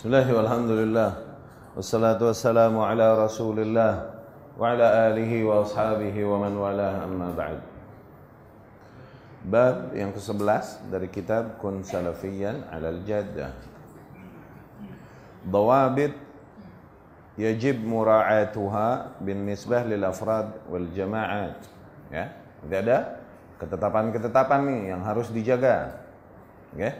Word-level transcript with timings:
Bismillah 0.00 0.32
walhamdulillah 0.32 1.10
Wassalatu 1.76 2.32
wassalamu 2.32 2.80
ala 2.80 3.20
rasulillah 3.20 4.08
Wa 4.56 4.72
ala 4.72 5.12
alihi 5.12 5.44
wa 5.44 5.60
ashabihi 5.60 6.24
wa 6.24 6.40
man 6.40 6.56
walah 6.56 7.04
amma 7.04 7.28
ba'd. 7.36 7.60
Bab 9.44 9.92
yang 9.92 10.08
ke-11 10.16 10.88
dari 10.88 11.04
kitab 11.12 11.60
Kun 11.60 11.84
Salafiyan 11.84 12.64
ala 12.72 12.96
al-Jaddah 12.96 13.52
Dawabit 15.44 16.16
Yajib 17.36 17.84
mura'atuha 17.84 19.20
bin 19.20 19.44
nisbah 19.44 19.84
lil 19.84 20.00
afrad 20.00 20.64
wal 20.72 20.88
jama'at. 20.96 21.60
Ya, 22.08 22.40
ada 22.72 23.20
ketetapan-ketetapan 23.60 24.64
nih 24.64 24.96
yang 24.96 25.04
harus 25.04 25.28
dijaga. 25.28 25.92
Ya, 26.72 26.96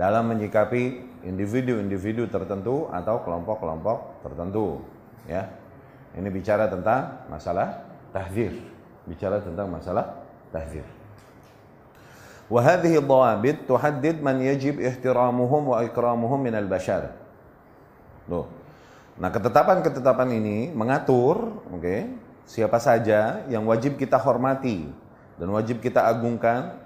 dalam 0.00 0.32
menyikapi 0.32 1.12
individu-individu 1.28 2.24
tertentu 2.32 2.88
atau 2.88 3.20
kelompok-kelompok 3.20 4.24
tertentu 4.24 4.80
ya. 5.28 5.44
Ini 6.16 6.24
bicara 6.32 6.72
tentang 6.72 7.28
masalah 7.28 7.84
tahzir. 8.16 8.56
Bicara 9.04 9.44
tentang 9.44 9.68
masalah 9.68 10.24
tahzir. 10.48 10.88
Wa 12.48 12.64
hadhihi 12.64 12.98
dhawabit 12.98 13.68
tuhaddid 13.68 14.24
man 14.24 14.40
yajib 14.40 14.80
ihtiramuhum 14.80 15.76
wa 15.76 15.84
ikramuhum 15.84 16.40
min 16.40 16.56
al-bashar 16.56 17.12
loh. 18.26 18.48
Nah 19.20 19.28
ketetapan-ketetapan 19.28 20.32
ini 20.32 20.72
mengatur 20.72 21.60
oke 21.68 21.78
okay, 21.78 22.08
siapa 22.48 22.80
saja 22.80 23.44
yang 23.52 23.68
wajib 23.68 24.00
kita 24.00 24.16
hormati 24.16 24.88
dan 25.36 25.48
wajib 25.52 25.84
kita 25.84 26.08
agungkan 26.08 26.80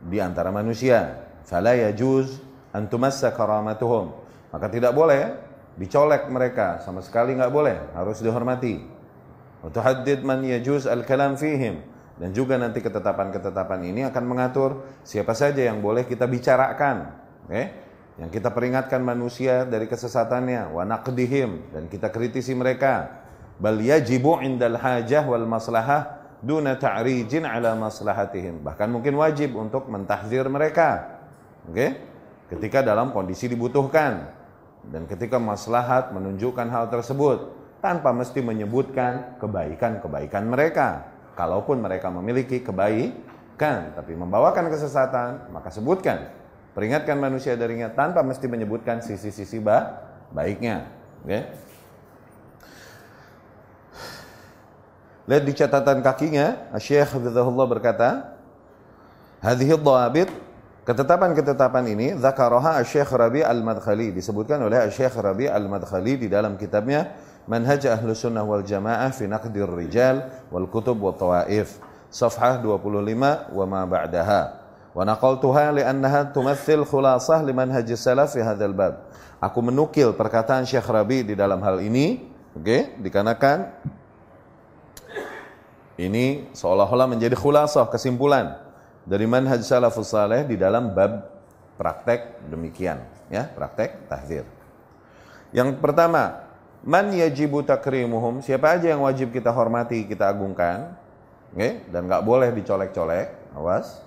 di 0.00 0.16
antara 0.18 0.48
manusia. 0.48 1.28
Fala 1.44 1.76
yajuz 1.76 2.40
antumassa 2.74 3.30
karamatuhum. 3.30 4.10
Maka 4.50 4.66
tidak 4.66 4.90
boleh 4.92 5.38
dicolek 5.78 6.26
mereka, 6.26 6.82
sama 6.82 7.02
sekali 7.02 7.38
nggak 7.38 7.52
boleh, 7.54 7.76
harus 7.94 8.18
dihormati. 8.18 8.82
Untuk 9.64 9.80
hadid 9.80 10.26
man 10.26 10.44
yajuz 10.44 10.84
al-kalam 10.84 11.38
fihim. 11.40 11.94
Dan 12.14 12.30
juga 12.30 12.54
nanti 12.54 12.78
ketetapan-ketetapan 12.78 13.90
ini 13.90 14.06
akan 14.06 14.24
mengatur 14.28 14.86
siapa 15.02 15.34
saja 15.34 15.66
yang 15.66 15.82
boleh 15.82 16.06
kita 16.06 16.30
bicarakan. 16.30 17.10
Okay? 17.48 17.74
Yang 18.22 18.38
kita 18.38 18.54
peringatkan 18.54 19.02
manusia 19.02 19.66
dari 19.66 19.90
kesesatannya. 19.90 20.70
Wa 20.70 20.86
naqdihim. 20.86 21.74
Dan 21.74 21.90
kita 21.90 22.14
kritisi 22.14 22.54
mereka. 22.54 23.24
Bal 23.58 23.82
yajibu 23.82 24.38
indal 24.46 24.78
hajah 24.78 25.26
wal 25.26 25.42
maslahah 25.42 26.22
duna 26.38 26.78
ta'rijin 26.78 27.42
ala 27.42 27.74
maslahatihim. 27.74 28.62
Bahkan 28.62 28.88
mungkin 28.94 29.18
wajib 29.18 29.58
untuk 29.58 29.90
mentahzir 29.90 30.46
mereka. 30.46 31.18
Oke? 31.66 31.74
Okay? 31.74 31.90
Ketika 32.54 32.86
dalam 32.86 33.10
kondisi 33.10 33.50
dibutuhkan 33.50 34.30
dan 34.88 35.04
ketika 35.10 35.42
maslahat 35.42 36.14
menunjukkan 36.14 36.70
hal 36.70 36.88
tersebut 36.88 37.50
tanpa 37.84 38.16
mesti 38.16 38.40
menyebutkan 38.40 39.36
kebaikan-kebaikan 39.42 40.48
mereka. 40.48 41.12
Kalaupun 41.34 41.82
mereka 41.82 42.14
memiliki 42.14 42.62
kebaikan 42.62 43.92
tapi 43.98 44.14
membawakan 44.14 44.70
kesesatan, 44.70 45.50
maka 45.50 45.68
sebutkan. 45.74 46.30
Peringatkan 46.74 47.18
manusia 47.18 47.58
darinya 47.58 47.90
tanpa 47.90 48.22
mesti 48.22 48.46
menyebutkan 48.46 49.02
sisi-sisi 49.02 49.58
baiknya. 50.30 50.90
Okay? 51.26 51.42
Lihat 55.24 55.44
di 55.46 55.52
catatan 55.56 56.04
kakinya, 56.04 56.70
Syekh 56.78 57.14
Hafizahullah 57.14 57.66
berkata, 57.66 58.36
Hadhihi 59.40 59.76
dhawabit 59.76 60.30
Ketetapan-ketetapan 60.84 61.96
ini 61.96 62.12
zakaraha 62.20 62.76
Syekh 62.84 63.08
Rabi 63.16 63.40
Al-Madkhali 63.40 64.12
disebutkan 64.12 64.60
oleh 64.60 64.84
Syekh 64.92 65.16
Rabi 65.16 65.48
Al-Madkhali 65.48 66.20
di 66.20 66.28
dalam 66.28 66.60
kitabnya 66.60 67.16
Manhaj 67.48 67.88
Ahlus 67.88 68.20
Sunnah 68.20 68.44
wal 68.44 68.60
Jamaah 68.60 69.08
fi 69.08 69.24
Naqdir 69.24 69.64
Rijal 69.64 70.44
wal 70.52 70.68
Kutub 70.68 71.00
wa 71.00 71.16
Tawaif 71.16 71.80
safhah 72.12 72.60
25 72.60 73.56
wa 73.56 73.64
ma 73.64 73.80
ba'daha. 73.88 74.60
Wa 74.92 75.08
naqaltuha 75.08 75.72
li'annaha 75.72 76.36
tumathil 76.36 76.84
khulasah 76.84 77.40
limanhaj 77.40 77.88
salaf 77.96 78.36
fi 78.36 78.44
hadzal 78.44 78.76
bab. 78.76 79.08
Aku 79.40 79.64
menukil 79.64 80.12
perkataan 80.12 80.68
Syekh 80.68 80.84
Rabi 80.84 81.24
di 81.24 81.32
dalam 81.32 81.64
hal 81.64 81.80
ini 81.80 82.28
oke 82.52 82.60
okay, 82.60 82.80
dikarenakan 83.00 83.72
ini 85.96 86.52
seolah-olah 86.52 87.08
menjadi 87.08 87.32
khulasah 87.32 87.88
kesimpulan 87.88 88.63
dari 89.04 89.28
manhaj 89.28 89.60
salafus 89.60 90.12
saleh 90.12 90.48
di 90.48 90.56
dalam 90.56 90.92
bab 90.96 91.28
praktek 91.76 92.48
demikian 92.48 93.04
ya 93.28 93.48
praktek 93.52 94.08
tahzir 94.08 94.44
yang 95.52 95.76
pertama 95.78 96.44
man 96.84 97.12
yajibu 97.12 97.64
takrimuhum 97.64 98.44
siapa 98.44 98.76
aja 98.76 98.92
yang 98.92 99.04
wajib 99.04 99.32
kita 99.32 99.52
hormati 99.52 100.04
kita 100.04 100.28
agungkan 100.28 100.92
okay? 101.52 101.84
dan 101.88 102.10
nggak 102.10 102.24
boleh 102.24 102.50
dicolek-colek 102.52 103.56
awas 103.56 104.04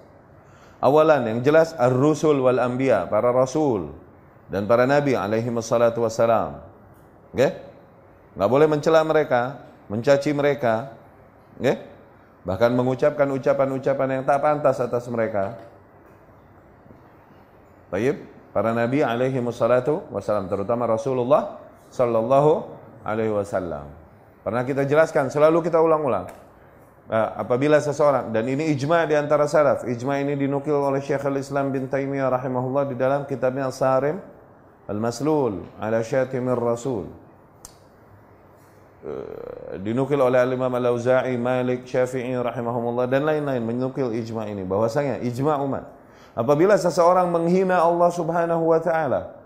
awalan 0.84 1.25
yang 1.25 1.40
jelas 1.41 1.74
ar-rusul 1.78 2.38
wal 2.44 2.62
anbiya 2.62 3.09
para 3.09 3.34
rasul 3.34 3.96
dan 4.52 4.68
para 4.69 4.86
nabi 4.86 5.18
alaihi 5.18 5.50
wassalatu 5.50 6.06
wassalam 6.06 6.62
okay? 7.34 7.57
nggak 8.38 8.50
boleh 8.50 8.68
mencela 8.69 9.02
mereka 9.02 9.57
mencaci 9.90 10.36
mereka 10.36 10.94
okay? 11.57 11.87
Bahkan 12.47 12.72
mengucapkan 12.72 13.28
ucapan-ucapan 13.28 14.08
yang 14.08 14.24
tak 14.24 14.40
pantas 14.40 14.80
atas 14.80 15.03
mereka. 15.12 15.59
Baik, 17.91 18.24
para 18.56 18.72
nabi 18.72 19.03
alaihi 19.03 19.44
wassalatu 19.44 20.08
wassalam 20.08 20.47
terutama 20.47 20.88
Rasulullah 20.88 21.59
sallallahu 21.91 22.72
alaihi 23.03 23.36
wasallam. 23.36 23.91
Pernah 24.47 24.63
kita 24.63 24.88
jelaskan, 24.88 25.28
selalu 25.28 25.68
kita 25.68 25.84
ulang-ulang. 25.84 26.31
Nah, 27.07 27.36
apabila 27.36 27.84
seseorang 27.84 28.31
dan 28.31 28.47
ini 28.47 28.72
ijma 28.72 29.03
di 29.03 29.16
antara 29.16 29.44
salaf, 29.47 29.84
ijma 29.84 30.24
ini 30.24 30.40
dinukil 30.40 30.75
oleh 30.75 31.03
Syekh 31.03 31.28
Al-Islam 31.28 31.75
bin 31.75 31.91
Taimiyah 31.91 32.31
rahimahullah 32.31 32.88
di 32.88 32.96
dalam 32.96 33.28
kitabnya 33.28 33.68
As-Sarim 33.68 34.19
Al-Maslul 34.88 35.68
ala 35.84 36.00
Syatimir 36.00 36.59
Rasul. 36.59 37.26
Eh, 38.97 39.78
dinukil 39.85 40.18
oleh 40.18 40.41
Imam 40.41 40.74
Al-Auza'i, 40.74 41.38
Malik, 41.38 41.85
Syafi'i 41.85 42.34
rahimahumullah 42.34 43.06
dan 43.06 43.30
lain-lain 43.30 43.62
menukil 43.62 44.09
ijma 44.09 44.50
ini 44.50 44.66
bahwasanya 44.66 45.22
ijma 45.22 45.62
umat. 45.62 45.85
Apabila 46.34 46.74
seseorang 46.74 47.30
menghina 47.30 47.78
Allah 47.78 48.09
Subhanahu 48.09 48.74
wa 48.74 48.81
taala. 48.81 49.38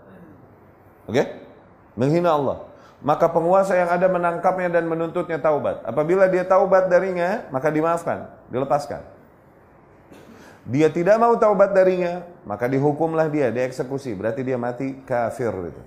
Oke? 1.04 1.20
Okay? 1.20 1.26
Menghina 2.00 2.32
Allah. 2.32 2.64
Maka 3.04 3.28
penguasa 3.28 3.76
yang 3.76 3.92
ada 3.92 4.08
menangkapnya 4.08 4.72
dan 4.72 4.88
menuntutnya 4.88 5.36
taubat. 5.36 5.84
Apabila 5.84 6.32
dia 6.32 6.48
taubat 6.48 6.88
darinya, 6.88 7.44
maka 7.52 7.68
dimaafkan, 7.68 8.32
dilepaskan. 8.48 9.04
Dia 10.64 10.88
tidak 10.88 11.20
mau 11.20 11.36
taubat 11.36 11.76
darinya, 11.76 12.24
maka 12.48 12.70
dihukumlah 12.72 13.28
dia, 13.28 13.52
dieksekusi. 13.52 14.16
Berarti 14.16 14.46
dia 14.46 14.56
mati 14.56 14.96
kafir 15.04 15.52
itu. 15.52 15.82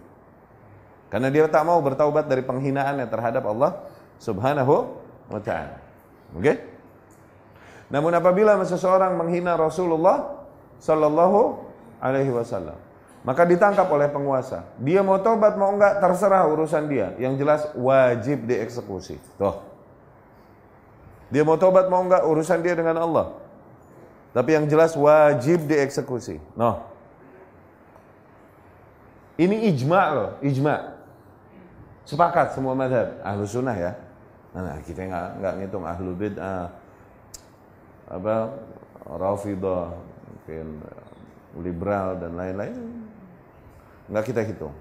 Karena 1.09 1.29
dia 1.29 1.45
tak 1.47 1.63
mau 1.63 1.79
bertaubat 1.79 2.25
dari 2.25 2.41
penghinaannya 2.41 3.05
terhadap 3.07 3.45
Allah 3.45 3.85
Subhanahu 4.17 4.75
wa 5.29 5.41
taala. 5.41 5.79
Oke? 6.33 6.41
Okay? 6.41 6.55
Namun 7.93 8.11
apabila 8.17 8.57
seseorang 8.65 9.13
menghina 9.13 9.53
Rasulullah 9.53 10.41
sallallahu 10.81 11.61
alaihi 12.01 12.33
wasallam, 12.33 12.75
maka 13.21 13.41
ditangkap 13.45 13.85
oleh 13.89 14.09
penguasa. 14.09 14.65
Dia 14.81 15.01
mau 15.05 15.17
taubat 15.21 15.57
mau 15.57 15.73
enggak 15.73 16.01
terserah 16.01 16.45
urusan 16.49 16.85
dia. 16.89 17.13
Yang 17.17 17.33
jelas 17.41 17.61
wajib 17.73 18.45
dieksekusi. 18.45 19.17
Tuh. 19.37 19.61
Dia 21.33 21.41
mau 21.41 21.57
taubat 21.57 21.89
mau 21.89 22.05
enggak 22.05 22.21
urusan 22.25 22.61
dia 22.61 22.77
dengan 22.77 23.01
Allah. 23.01 23.33
Tapi 24.29 24.49
yang 24.53 24.65
jelas 24.69 24.93
wajib 24.93 25.65
dieksekusi. 25.65 26.37
Noh. 26.53 26.85
Ini 29.35 29.67
ijma 29.73 30.01
loh, 30.15 30.29
ijma. 30.39 30.94
Sepakat 32.05 32.53
semua 32.53 32.77
madhab. 32.77 33.17
Ahlu 33.25 33.43
sunnah 33.49 33.73
ya. 33.73 33.91
Nah, 34.53 34.77
kita 34.85 35.09
nggak 35.09 35.29
nggak 35.41 35.53
ngitung. 35.59 35.85
Ahlu 35.85 36.11
bid'ah. 36.13 36.69
Apa? 38.05 38.53
Rafidah 39.05 39.93
mungkin 40.29 40.65
liberal 41.61 42.21
dan 42.21 42.37
lain-lain. 42.37 42.77
Nggak 44.09 44.25
kita 44.29 44.41
hitung. 44.45 44.73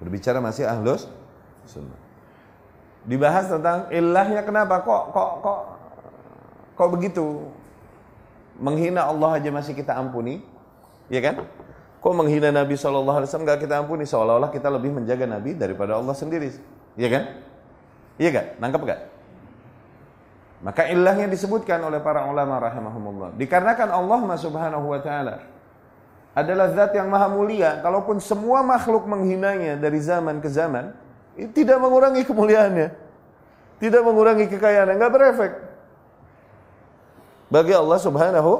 Berbicara 0.00 0.40
masih 0.40 0.64
ahlus 0.64 1.06
sunnah. 1.68 2.00
Dibahas 3.04 3.52
tentang 3.52 3.92
ilahnya 3.92 4.42
kenapa? 4.42 4.80
Kok 4.80 5.12
kok 5.12 5.30
kok 5.44 5.60
kok 6.74 6.88
begitu? 6.88 7.26
Menghina 8.56 9.08
Allah 9.08 9.40
aja 9.40 9.50
masih 9.50 9.74
kita 9.74 9.96
ampuni, 9.96 10.44
ya 11.08 11.18
kan? 11.24 11.42
Kok 12.02 12.14
menghina 12.18 12.50
Nabi 12.50 12.74
Shallallahu 12.74 13.22
Alaihi 13.22 13.30
Wasallam 13.30 13.46
gak 13.46 13.62
kita 13.62 13.78
ampuni 13.78 14.02
seolah-olah 14.02 14.50
kita 14.50 14.66
lebih 14.66 14.90
menjaga 14.90 15.22
Nabi 15.22 15.54
daripada 15.54 15.94
Allah 15.94 16.18
sendiri, 16.18 16.50
iya 16.98 17.08
kan? 17.08 17.22
Iya 18.18 18.28
gak? 18.34 18.46
Nangkep 18.58 18.82
gak? 18.90 19.00
Maka 20.66 20.90
ilahnya 20.90 21.30
disebutkan 21.30 21.78
oleh 21.78 22.02
para 22.02 22.26
ulama 22.26 22.58
rahimahumullah. 22.58 23.38
Dikarenakan 23.38 23.88
Allah 23.94 24.20
Subhanahu 24.34 24.86
wa 24.90 24.98
taala 24.98 25.46
adalah 26.34 26.74
zat 26.74 26.90
yang 26.98 27.06
maha 27.06 27.30
mulia. 27.30 27.78
Kalaupun 27.78 28.18
semua 28.18 28.66
makhluk 28.66 29.06
menghinanya 29.06 29.78
dari 29.78 30.02
zaman 30.02 30.42
ke 30.42 30.50
zaman, 30.50 30.90
tidak 31.54 31.78
mengurangi 31.78 32.26
kemuliaannya. 32.26 32.88
Tidak 33.78 34.02
mengurangi 34.02 34.50
kekayaannya, 34.50 34.94
nggak 34.98 35.12
berefek. 35.14 35.52
Bagi 37.46 37.74
Allah 37.78 37.98
Subhanahu 37.98 38.52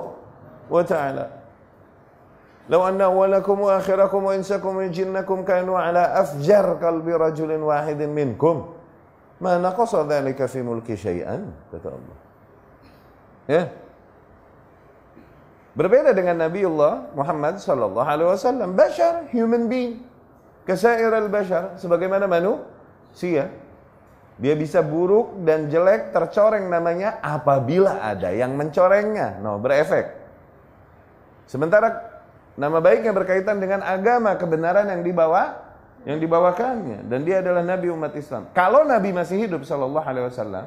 wa 0.71 0.83
taala. 0.87 1.42
Lau 2.71 2.87
anna 2.87 3.11
awalakum 3.11 3.67
wa 3.67 3.75
akhirakum 3.83 4.31
wa 4.31 4.33
insakum 4.39 4.79
wa 4.79 4.87
jinnakum 4.87 5.43
kanu 5.43 5.75
ala 5.75 6.15
afjar 6.23 6.79
qalbi 6.79 7.11
rajulin 7.11 7.59
wahidin 7.59 8.15
minkum 8.15 8.71
ma 9.43 9.59
naqasa 9.59 10.07
dhalika 10.07 10.47
fi 10.47 10.63
mulki 10.63 10.95
syai'an 10.95 11.51
kata 11.75 11.89
Allah. 11.91 12.19
Ya. 13.51 13.63
Berbeda 15.75 16.15
dengan 16.15 16.47
Nabiullah 16.47 17.17
Muhammad 17.17 17.59
sallallahu 17.59 18.05
alaihi 18.07 18.29
wasallam, 18.29 18.77
bashar, 18.77 19.27
human 19.33 19.67
being, 19.73 20.05
kasair 20.69 21.09
al-bashar, 21.11 21.81
sebagaimana 21.81 22.29
manusia. 22.29 23.49
Dia 24.37 24.55
bisa 24.57 24.85
buruk 24.85 25.43
dan 25.49 25.73
jelek 25.73 26.13
tercoreng 26.13 26.69
namanya 26.69 27.19
apabila 27.25 28.05
ada 28.05 28.33
yang 28.37 28.53
mencorengnya. 28.53 29.41
No, 29.41 29.57
berefek. 29.57 30.13
Sementara 31.49 32.12
nama 32.59 32.79
baiknya 32.79 33.13
berkaitan 33.17 33.59
dengan 33.59 33.81
agama 33.81 34.37
kebenaran 34.37 34.89
yang 34.89 35.03
dibawa 35.05 35.73
yang 36.03 36.19
dibawakannya 36.19 37.07
dan 37.07 37.23
dia 37.23 37.39
adalah 37.39 37.63
nabi 37.63 37.87
umat 37.95 38.13
Islam. 38.19 38.51
Kalau 38.51 38.83
nabi 38.83 39.15
masih 39.15 39.47
hidup 39.47 39.63
sallallahu 39.63 40.03
alaihi 40.03 40.27
wasallam, 40.27 40.67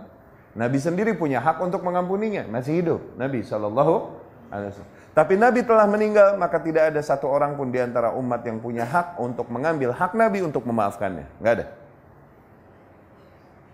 nabi 0.56 0.78
sendiri 0.80 1.12
punya 1.14 1.44
hak 1.44 1.60
untuk 1.60 1.84
mengampuninya, 1.84 2.48
masih 2.48 2.80
hidup 2.80 3.02
nabi 3.20 3.44
sallallahu 3.44 4.16
alaihi 4.50 4.72
wasallam. 4.72 4.94
Tapi 5.16 5.40
Nabi 5.40 5.64
telah 5.64 5.88
meninggal, 5.88 6.36
maka 6.36 6.60
tidak 6.60 6.92
ada 6.92 7.00
satu 7.00 7.32
orang 7.32 7.56
pun 7.56 7.72
di 7.72 7.80
antara 7.80 8.12
umat 8.20 8.44
yang 8.44 8.60
punya 8.60 8.84
hak 8.84 9.16
untuk 9.16 9.48
mengambil 9.48 9.96
hak 9.96 10.12
Nabi 10.12 10.44
untuk 10.44 10.68
memaafkannya. 10.68 11.24
Nggak 11.40 11.54
ada. 11.56 11.66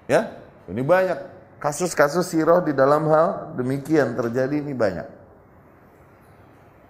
Ya, 0.06 0.22
ini 0.70 0.86
banyak 0.86 1.18
kasus-kasus 1.58 2.30
siroh 2.30 2.62
di 2.62 2.78
dalam 2.78 3.10
hal 3.10 3.58
demikian 3.58 4.14
terjadi 4.14 4.62
ini 4.62 4.78
banyak. 4.78 5.21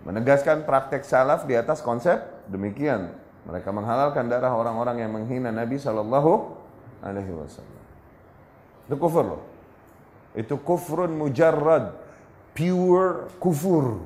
Menegaskan 0.02 0.66
praktek 0.66 1.06
salaf 1.06 1.46
di 1.46 1.54
atas 1.54 1.82
konsep 1.86 2.18
demikian. 2.50 3.14
Mereka 3.46 3.70
menghalalkan 3.74 4.30
darah 4.30 4.54
orang-orang 4.54 5.02
yang 5.02 5.12
menghina 5.14 5.50
Nabi 5.54 5.78
Shallallahu 5.78 6.58
Alaihi 7.02 7.34
Wasallam. 7.34 7.84
Itu 8.90 8.96
kufur 8.98 9.26
loh. 9.26 9.42
Itu 10.32 10.58
kufrun 10.62 11.12
mujarrad, 11.18 11.94
pure 12.54 13.30
kufur 13.38 14.02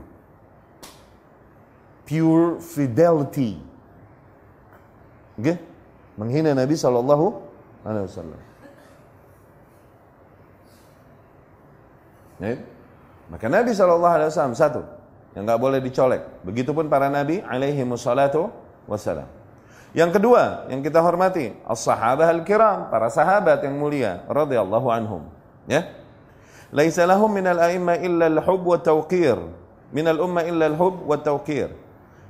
pure 2.05 2.61
fidelity. 2.61 3.57
Okay? 5.35 5.57
Menghina 6.15 6.55
Nabi 6.55 6.77
Shallallahu 6.77 7.25
Alaihi 7.83 8.07
Wasallam. 8.07 8.41
Maka 13.27 13.45
Nabi 13.49 13.71
Shallallahu 13.73 14.15
Alaihi 14.15 14.29
Wasallam 14.31 14.55
satu 14.55 14.81
yang 15.35 15.43
nggak 15.43 15.59
boleh 15.61 15.79
dicolek. 15.83 16.23
Begitupun 16.47 16.87
para 16.87 17.11
Nabi 17.11 17.43
alaihi 17.43 17.83
wassalatu 17.83 18.49
wassalam. 18.87 19.27
Yang 19.95 20.19
kedua 20.19 20.67
yang 20.71 20.83
kita 20.83 20.99
hormati 20.99 21.55
as-sahabah 21.63 22.27
al-kiram, 22.31 22.91
para 22.91 23.07
sahabat 23.11 23.63
yang 23.63 23.75
mulia 23.75 24.23
radhiyallahu 24.27 24.87
anhum. 24.91 25.27
Ya. 25.67 25.87
Laisa 26.71 27.07
lahum 27.07 27.31
minal 27.31 27.59
a'imma 27.59 27.99
illa 27.99 28.27
al-hub 28.27 28.63
wa 28.63 28.79
tawqir. 28.79 29.39
Minal 29.91 30.19
umma 30.19 30.43
illa 30.43 30.67
al-hub 30.67 31.07
wa 31.07 31.15
tawqir 31.15 31.85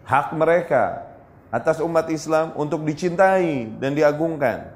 hak 0.06 0.38
mereka 0.38 1.02
atas 1.50 1.82
umat 1.82 2.08
Islam 2.14 2.54
untuk 2.54 2.86
dicintai 2.86 3.70
dan 3.82 3.98
diagungkan. 3.98 4.70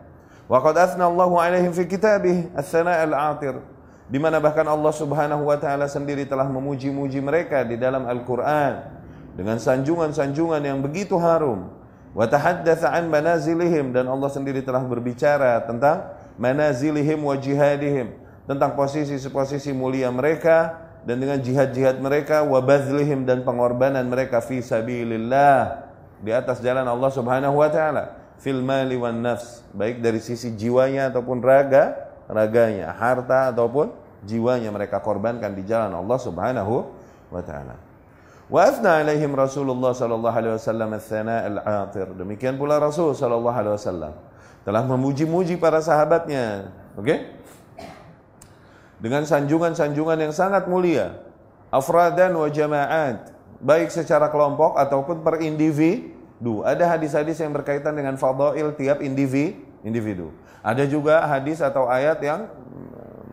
Wa 0.50 0.58
qad 0.66 0.76
athna 0.82 1.06
Allahu 1.06 1.38
alaihim 1.38 1.70
fi 1.70 1.86
kitabih 1.86 2.50
ats-tsana' 2.58 3.06
al-'atir 3.06 3.62
di 4.10 4.18
mana 4.18 4.42
bahkan 4.42 4.66
Allah 4.66 4.90
Subhanahu 4.90 5.46
wa 5.46 5.58
taala 5.62 5.86
sendiri 5.86 6.26
telah 6.26 6.50
memuji-muji 6.50 7.22
mereka 7.22 7.62
di 7.62 7.78
dalam 7.78 8.10
Al-Qur'an 8.10 8.90
dengan 9.38 9.62
sanjungan-sanjungan 9.62 10.66
yang 10.66 10.82
begitu 10.82 11.16
harum. 11.22 11.70
Wa 12.18 12.26
tahaddatsa 12.26 12.90
an 12.90 13.06
manazilihim 13.14 13.94
dan 13.94 14.10
Allah 14.10 14.34
sendiri 14.34 14.66
telah 14.66 14.82
berbicara 14.82 15.62
tentang 15.70 16.10
manazilihim 16.42 17.22
wa 17.22 17.38
jihadihim, 17.38 18.18
tentang 18.50 18.74
posisi-posisi 18.74 19.70
mulia 19.78 20.10
mereka 20.10 20.90
dan 21.06 21.22
dengan 21.22 21.38
jihad-jihad 21.38 22.02
mereka 22.02 22.42
wabazlihim 22.42 23.30
dan 23.30 23.46
pengorbanan 23.46 24.10
mereka 24.10 24.42
fi 24.42 24.60
sabilillah 24.60 25.86
di 26.20 26.34
atas 26.34 26.60
jalan 26.60 26.84
Allah 26.84 27.12
Subhanahu 27.14 27.62
wa 27.62 27.70
taala 27.70 28.18
fil 28.42 28.60
mali 28.60 28.98
wan 28.98 29.22
nafs 29.22 29.64
baik 29.72 30.02
dari 30.02 30.18
sisi 30.20 30.52
jiwanya 30.58 31.14
ataupun 31.14 31.40
raga 31.40 32.09
raganya 32.30 32.94
harta 32.94 33.50
ataupun 33.50 33.90
jiwanya 34.22 34.70
mereka 34.70 35.02
korbankan 35.02 35.58
di 35.58 35.66
jalan 35.66 35.90
Allah 35.98 36.20
Subhanahu 36.22 36.76
wa 37.34 37.42
taala. 37.42 37.76
Wa 38.50 38.70
athna 38.70 39.02
alaihim 39.02 39.34
Rasulullah 39.34 39.94
sallallahu 39.94 40.34
alaihi 40.34 40.54
wasallam 40.58 40.90
al-atir. 40.94 42.08
Demikian 42.14 42.58
pula 42.58 42.78
Rasul 42.78 43.14
sallallahu 43.14 43.54
alaihi 43.54 43.76
wasallam 43.78 44.14
telah 44.66 44.86
memuji-muji 44.86 45.58
para 45.58 45.82
sahabatnya 45.82 46.70
oke? 46.98 47.06
Okay? 47.06 47.20
dengan 49.00 49.24
sanjungan-sanjungan 49.24 50.18
yang 50.30 50.34
sangat 50.36 50.68
mulia 50.68 51.24
afradan 51.72 52.36
wa 52.36 52.50
jama'at 52.52 53.32
baik 53.64 53.94
secara 53.94 54.28
kelompok 54.34 54.76
ataupun 54.76 55.24
per 55.24 55.40
individu. 55.46 56.66
Ada 56.66 56.98
hadis-hadis 56.98 57.40
yang 57.40 57.56
berkaitan 57.56 57.96
dengan 57.96 58.18
fadail 58.18 58.76
tiap 58.76 59.00
individu 59.00 59.69
individu 59.86 60.32
ada 60.60 60.84
juga 60.84 61.24
hadis 61.26 61.64
atau 61.64 61.88
ayat 61.88 62.20
yang 62.20 62.52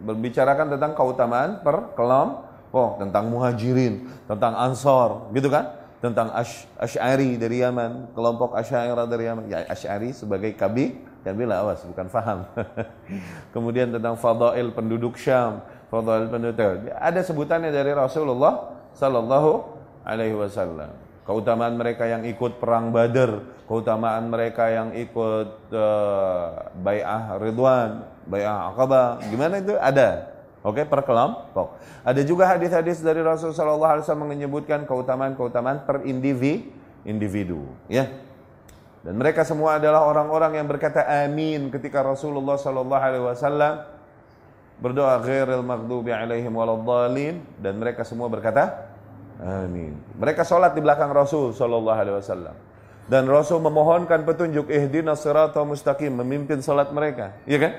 berbicarakan 0.07 0.79
tentang 0.79 0.93
keutamaan 0.95 1.59
per 1.61 1.97
kelompok 1.99 3.03
tentang 3.03 3.27
muhajirin 3.27 4.07
tentang 4.31 4.55
ansor 4.55 5.31
gitu 5.35 5.51
kan 5.51 5.75
tentang 5.99 6.31
Ash, 6.31 6.69
Ash'ari 6.79 7.35
dari 7.41 7.65
Yaman 7.65 8.15
kelompok 8.15 8.55
Ash'ari 8.55 8.95
dari 9.11 9.25
Yaman 9.27 9.45
ya 9.51 9.67
Ash'ari 9.67 10.15
sebagai 10.15 10.55
kabi 10.55 10.95
bila 11.35 11.65
awas 11.65 11.83
bukan 11.83 12.07
faham. 12.07 12.47
Kemudian 13.55 13.91
tentang 13.91 14.15
fadail 14.15 14.71
penduduk 14.71 15.19
Syam, 15.19 15.65
fadail 15.91 16.31
penduduk. 16.31 16.93
Ada 16.95 17.27
sebutannya 17.27 17.75
dari 17.75 17.91
Rasulullah 17.97 18.79
sallallahu 18.95 19.65
alaihi 20.07 20.37
wasallam. 20.39 20.93
Keutamaan 21.27 21.75
mereka 21.75 22.07
yang 22.07 22.23
ikut 22.23 22.63
perang 22.63 22.95
Badar, 22.95 23.43
keutamaan 23.67 24.31
mereka 24.31 24.71
yang 24.71 24.95
ikut 24.95 25.75
uh, 25.75 26.71
bai'ah 26.79 27.43
Ridwan, 27.43 28.07
bai'ah 28.31 28.71
Aqabah, 28.71 29.27
gimana 29.27 29.59
itu? 29.59 29.75
Ada. 29.75 30.31
Oke, 30.63 30.83
okay, 30.83 30.85
per 30.87 31.03
kelompok. 31.03 31.79
Ada 32.07 32.23
juga 32.23 32.47
hadis-hadis 32.47 33.03
dari 33.03 33.27
Rasulullah 33.27 33.99
wasallam 33.99 34.31
menyebutkan 34.31 34.87
keutamaan-keutamaan 34.87 35.83
per 35.83 36.07
individu, 36.07 37.67
ya. 37.91 38.07
Dan 39.03 39.19
mereka 39.19 39.47
semua 39.47 39.79
adalah 39.79 40.07
orang-orang 40.07 40.59
yang 40.59 40.67
berkata 40.67 41.07
amin 41.27 41.71
ketika 41.71 42.03
Rasulullah 42.03 42.59
sallallahu 42.59 43.03
alaihi 43.03 43.23
wasallam 43.23 43.87
berdoa 44.83 45.23
ghairil 45.23 45.63
maghdubi 45.63 46.11
alaihim 46.11 46.51
waladdallin 46.51 47.39
dan 47.63 47.79
mereka 47.79 48.03
semua 48.03 48.27
berkata 48.27 48.96
amin. 49.41 49.93
Mereka 50.17 50.45
sholat 50.45 50.73
di 50.73 50.81
belakang 50.81 51.13
Rasul 51.13 51.53
sallallahu 51.53 51.99
alaihi 51.99 52.17
wasallam. 52.17 52.57
Dan 53.07 53.31
Rasul 53.31 53.63
memohonkan 53.63 54.27
petunjuk 54.27 54.67
ihdinas 54.67 55.23
siratal 55.23 55.63
mustaqim 55.63 56.11
memimpin 56.11 56.59
salat 56.59 56.91
mereka. 56.91 57.39
Iya 57.47 57.59
kan? 57.63 57.73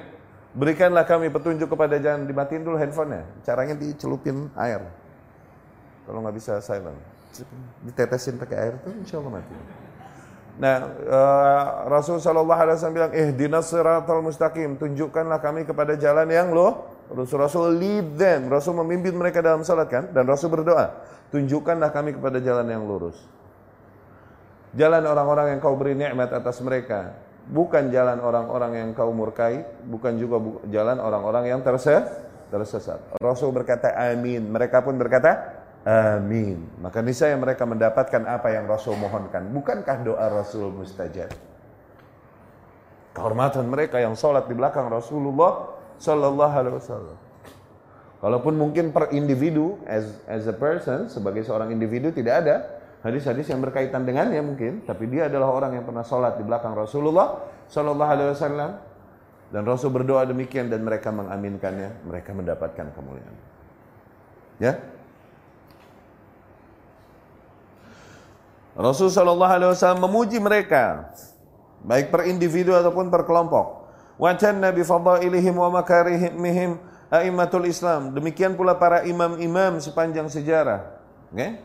Berikanlah 0.56 1.04
kami 1.04 1.28
petunjuk 1.28 1.68
kepada 1.68 2.00
jangan 2.00 2.24
dimatiin 2.24 2.64
dulu 2.64 2.80
handphonenya. 2.80 3.28
Caranya 3.44 3.76
dicelupin 3.76 4.48
air. 4.56 4.82
Kalau 6.08 6.24
nggak 6.24 6.36
bisa 6.40 6.64
silent. 6.64 6.96
Ditetesin 7.84 8.40
pakai 8.40 8.58
air 8.58 8.74
tuh 8.80 8.96
insya 8.96 9.20
Allah 9.20 9.44
mati. 9.44 9.56
Nah, 10.58 10.78
uh, 11.06 11.64
Rasul 11.86 12.18
Shallallahu 12.18 12.58
Alaihi 12.58 12.76
Wasallam 12.82 12.98
bilang, 12.98 13.14
eh 13.14 13.30
siratal 13.62 14.26
mustaqim, 14.26 14.74
tunjukkanlah 14.82 15.38
kami 15.38 15.70
kepada 15.70 15.94
jalan 15.94 16.26
yang 16.32 16.50
lo. 16.50 16.97
Rasul 17.08 17.38
Rasul 17.40 17.66
lead 17.80 18.20
them, 18.20 18.52
Rasul 18.52 18.76
memimpin 18.84 19.16
mereka 19.16 19.40
dalam 19.40 19.64
salat 19.64 19.88
kan, 19.88 20.12
dan 20.12 20.28
Rasul 20.28 20.52
berdoa, 20.52 20.92
tunjukkanlah 21.32 21.92
kami 21.96 22.16
kepada 22.16 22.44
jalan 22.44 22.68
yang 22.68 22.84
lurus. 22.84 23.16
Jalan 24.76 25.08
orang-orang 25.08 25.56
yang 25.56 25.60
kau 25.64 25.80
beri 25.80 25.96
nikmat 25.96 26.36
atas 26.36 26.60
mereka, 26.60 27.16
bukan 27.48 27.88
jalan 27.90 28.20
orang-orang 28.20 28.72
yang 28.84 28.90
kau 28.92 29.10
murkai, 29.16 29.64
bukan 29.88 30.20
juga 30.20 30.36
bu 30.38 30.60
jalan 30.68 31.00
orang-orang 31.00 31.48
yang 31.48 31.64
tersesat. 31.64 32.28
tersesat. 32.48 33.04
Rasul 33.20 33.52
berkata 33.52 33.92
amin, 33.92 34.40
mereka 34.48 34.80
pun 34.80 34.96
berkata 34.96 35.64
Amin. 35.88 36.68
Maka 36.84 37.00
niscaya 37.00 37.32
mereka 37.40 37.64
mendapatkan 37.64 38.28
apa 38.28 38.52
yang 38.52 38.68
Rasul 38.68 39.00
mohonkan. 39.00 39.48
Bukankah 39.56 40.04
doa 40.04 40.28
Rasul 40.28 40.68
mustajab? 40.68 41.32
Kehormatan 43.16 43.72
mereka 43.72 43.96
yang 44.04 44.12
sholat 44.12 44.52
di 44.52 44.54
belakang 44.54 44.92
Rasulullah 44.92 45.77
Sallallahu 45.98 46.54
Alaihi 46.54 46.76
Wasallam. 46.78 47.18
Kalaupun 48.18 48.58
mungkin 48.58 48.90
per 48.90 49.14
individu, 49.14 49.78
as, 49.86 50.18
as 50.26 50.50
a 50.50 50.56
person, 50.56 51.06
sebagai 51.06 51.46
seorang 51.46 51.70
individu 51.70 52.10
tidak 52.10 52.42
ada 52.42 52.56
hadis-hadis 53.06 53.46
yang 53.46 53.62
berkaitan 53.62 54.10
dengannya 54.10 54.42
mungkin, 54.42 54.82
tapi 54.90 55.06
dia 55.06 55.30
adalah 55.30 55.54
orang 55.54 55.78
yang 55.78 55.86
pernah 55.86 56.02
sholat 56.02 56.42
di 56.42 56.44
belakang 56.44 56.74
Rasulullah 56.74 57.46
Shallallahu 57.70 58.10
Alaihi 58.10 58.30
Wasallam 58.34 58.72
dan 59.54 59.64
Rasul 59.64 59.94
berdoa 59.94 60.26
demikian 60.26 60.68
dan 60.68 60.82
mereka 60.82 61.14
mengaminkannya, 61.14 62.04
mereka 62.10 62.34
mendapatkan 62.34 62.88
kemuliaan. 62.92 63.36
Ya. 64.58 64.82
Rasul 68.74 69.14
Shallallahu 69.14 69.54
Alaihi 69.62 69.70
Wasallam 69.78 70.02
memuji 70.10 70.42
mereka, 70.42 71.14
baik 71.86 72.10
per 72.10 72.26
individu 72.26 72.74
ataupun 72.74 73.14
per 73.14 73.30
kelompok. 73.30 73.77
Wajan 74.18 74.58
Nabi 74.58 74.82
fadailihim 74.82 75.54
wa 75.54 75.70
makarihim 75.82 76.82
a'immatul 77.14 77.70
Islam. 77.70 78.12
Demikian 78.18 78.58
pula 78.58 78.74
para 78.74 79.06
imam-imam 79.06 79.78
sepanjang 79.78 80.26
sejarah. 80.26 80.98
Okay? 81.30 81.62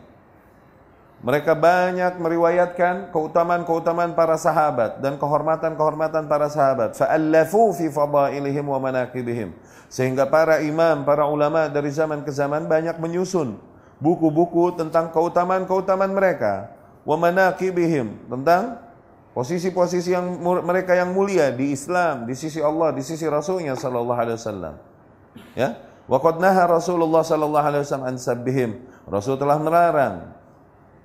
Mereka 1.23 1.55
banyak 1.55 2.19
meriwayatkan 2.19 3.09
keutamaan-keutamaan 3.15 4.11
para 4.11 4.35
sahabat 4.35 4.99
dan 4.99 5.15
kehormatan-kehormatan 5.15 6.27
para 6.27 6.51
sahabat. 6.51 6.99
Fa'allafu 6.99 7.71
fi 7.73 7.87
fadailihim 7.87 8.67
wa 8.67 8.77
manaqibihim. 8.77 9.55
Sehingga 9.87 10.27
para 10.27 10.59
imam, 10.59 11.07
para 11.07 11.23
ulama 11.23 11.71
dari 11.71 11.89
zaman 11.95 12.27
ke 12.27 12.31
zaman 12.33 12.67
banyak 12.67 12.99
menyusun 12.99 13.55
buku-buku 14.03 14.75
tentang 14.75 15.15
keutamaan-keutamaan 15.15 16.11
mereka. 16.11 16.75
Wa 17.07 17.15
manaqibihim. 17.15 18.27
Tentang 18.27 18.83
posisi-posisi 19.33 20.13
yang 20.13 20.39
mereka 20.41 20.93
yang 20.93 21.11
mulia 21.11 21.49
di 21.49 21.73
Islam, 21.73 22.29
di 22.29 22.37
sisi 22.37 22.61
Allah, 22.61 22.93
di 22.93 23.01
sisi 23.01 23.25
Rasulnya 23.25 23.73
sallallahu 23.73 24.19
alaihi 24.19 24.37
wasallam. 24.37 24.75
Ya. 25.57 25.81
Wa 26.05 26.21
qad 26.21 26.37
naha 26.37 26.69
Rasulullah 26.69 27.25
sallallahu 27.25 27.65
alaihi 27.65 27.81
wasallam 27.83 28.07
an 28.13 28.15
sabbihim. 28.21 28.71
Rasul 29.09 29.35
telah 29.35 29.59
melarang 29.59 30.31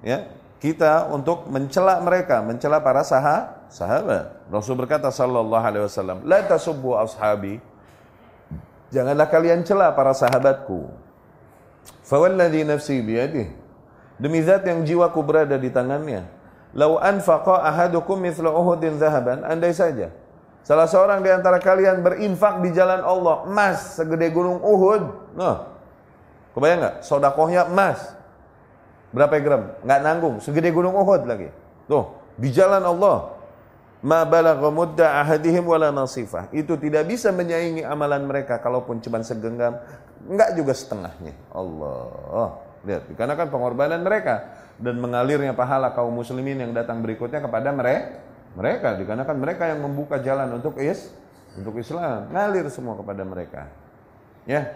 ya 0.04 0.30
kita 0.58 1.11
untuk 1.11 1.47
mencela 1.47 2.02
mereka, 2.02 2.42
mencela 2.42 2.82
para 2.82 3.06
sah 3.06 3.66
sahabat. 3.70 4.42
Rasul 4.50 4.75
berkata 4.75 5.11
sallallahu 5.11 5.62
alaihi 5.62 5.87
wasallam, 5.87 6.26
"La 6.26 6.42
tasubbu 6.42 6.99
ashabi." 6.99 7.62
Janganlah 8.88 9.28
kalian 9.28 9.62
cela 9.68 9.92
para 9.92 10.16
sahabatku. 10.16 10.88
Fawalladhi 12.08 12.64
nafsi 12.64 13.04
biyadih. 13.04 13.52
Demi 14.16 14.40
zat 14.42 14.64
yang 14.64 14.82
jiwaku 14.82 15.20
berada 15.20 15.61
di 15.61 15.68
tangannya. 15.68 16.25
Lau 16.77 17.01
anfaqa 17.01 17.65
ahadukum 17.65 18.21
mithla 18.21 18.53
Uhudin 18.53 19.01
zahaban, 19.01 19.41
andai 19.45 19.73
saja 19.73 20.13
salah 20.69 20.85
seorang 20.85 21.25
di 21.25 21.33
antara 21.33 21.57
kalian 21.57 22.05
berinfak 22.05 22.61
di 22.61 22.77
jalan 22.77 23.01
Allah 23.01 23.49
emas 23.49 23.97
segede 23.97 24.29
gunung 24.29 24.61
Uhud. 24.61 25.33
Nah, 25.33 25.65
kebayang 26.53 26.85
nggak? 26.85 26.97
Sodakohnya 27.09 27.65
emas. 27.65 28.13
Berapa 29.09 29.41
gram? 29.41 29.73
Nggak 29.81 30.01
nanggung, 30.05 30.37
segede 30.45 30.69
gunung 30.69 30.93
Uhud 30.93 31.25
lagi. 31.25 31.49
Tuh, 31.89 32.13
di 32.37 32.53
jalan 32.53 32.85
Allah. 32.85 33.41
Ma 33.99 34.23
balagha 34.23 34.69
mudda 34.71 35.25
ahadihim 35.25 35.65
wala 35.67 35.89
nasifah. 35.91 36.53
Itu 36.55 36.79
tidak 36.79 37.09
bisa 37.09 37.35
menyaingi 37.35 37.83
amalan 37.83 38.29
mereka 38.29 38.61
kalaupun 38.61 39.03
cuma 39.03 39.25
segenggam, 39.25 39.75
enggak 40.29 40.53
juga 40.53 40.77
setengahnya. 40.77 41.33
Allah. 41.51 42.61
Lihat, 42.85 43.11
dikarenakan 43.11 43.49
pengorbanan 43.51 44.05
mereka 44.05 44.55
dan 44.78 44.97
mengalirnya 45.02 45.52
pahala 45.52 45.90
kaum 45.92 46.14
muslimin 46.14 46.62
yang 46.62 46.73
datang 46.73 47.02
berikutnya 47.02 47.42
kepada 47.42 47.75
mereka. 47.75 48.23
Mereka 48.56 48.88
dikarenakan 48.99 49.37
mereka 49.38 49.64
yang 49.70 49.85
membuka 49.85 50.18
jalan 50.18 50.49
untuk 50.58 50.80
is 50.80 51.12
untuk 51.54 51.78
Islam, 51.78 52.30
ngalir 52.32 52.66
semua 52.70 52.97
kepada 52.97 53.23
mereka. 53.23 53.68
Ya, 54.49 54.73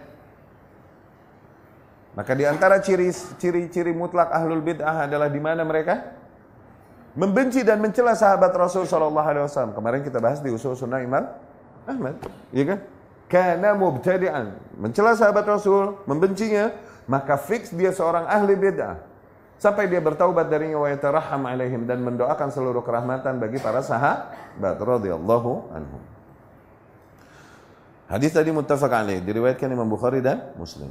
maka 2.12 2.36
di 2.36 2.44
antara 2.44 2.76
ciri-ciri 2.84 3.92
mutlak 3.96 4.28
ahlul 4.28 4.60
bid'ah 4.60 5.08
adalah 5.08 5.32
di 5.32 5.40
mana 5.40 5.64
mereka 5.64 6.12
membenci 7.16 7.64
dan 7.64 7.80
mencela 7.80 8.12
sahabat 8.12 8.52
Rasul 8.52 8.84
sallallahu 8.84 9.28
alaihi 9.32 9.44
wasallam. 9.48 9.72
Kemarin 9.72 10.04
kita 10.04 10.20
bahas 10.20 10.44
di 10.44 10.52
usul 10.52 10.76
sunnah 10.76 11.00
Imam 11.00 11.24
Ahmad, 11.88 12.20
iya 12.52 12.76
kan? 12.76 12.78
Karena 13.32 13.72
mubtadi'an, 13.72 14.52
mencela 14.76 15.16
sahabat 15.16 15.48
Rasul, 15.48 15.96
membencinya, 16.04 16.68
maka 17.08 17.40
fix 17.40 17.72
dia 17.72 17.88
seorang 17.96 18.28
ahli 18.28 18.60
bid'ah. 18.60 19.00
Sampai 19.62 19.86
dia 19.86 20.02
bertaubat 20.02 20.50
darinya 20.50 20.74
wa 20.82 20.90
yataraham 20.90 21.46
alaihim 21.46 21.86
dan 21.86 22.02
mendoakan 22.02 22.50
seluruh 22.50 22.82
kerahmatan 22.82 23.38
bagi 23.38 23.62
para 23.62 23.78
sahabat 23.78 24.74
radhiyallahu 24.74 25.70
anhum. 25.70 26.02
Hadis 28.10 28.34
tadi 28.34 28.50
muttafaq 28.50 28.90
alaih 28.90 29.22
diriwayatkan 29.22 29.70
Imam 29.70 29.86
Bukhari 29.86 30.18
dan 30.18 30.50
Muslim. 30.58 30.90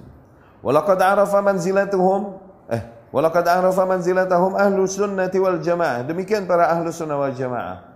Walaqad 0.63 1.03
arafa 1.03 1.43
manzilatuhum 1.43 2.39
eh 2.71 2.87
walaqad 3.11 3.43
arafa 3.43 3.83
manzilatahum 3.83 4.55
ahlu 4.55 4.87
sunnati 4.87 5.35
wal 5.35 5.59
jamaah. 5.59 6.07
Demikian 6.07 6.47
para 6.47 6.71
ahlu 6.71 6.95
sunnah 6.95 7.19
wal 7.19 7.35
jamaah. 7.35 7.91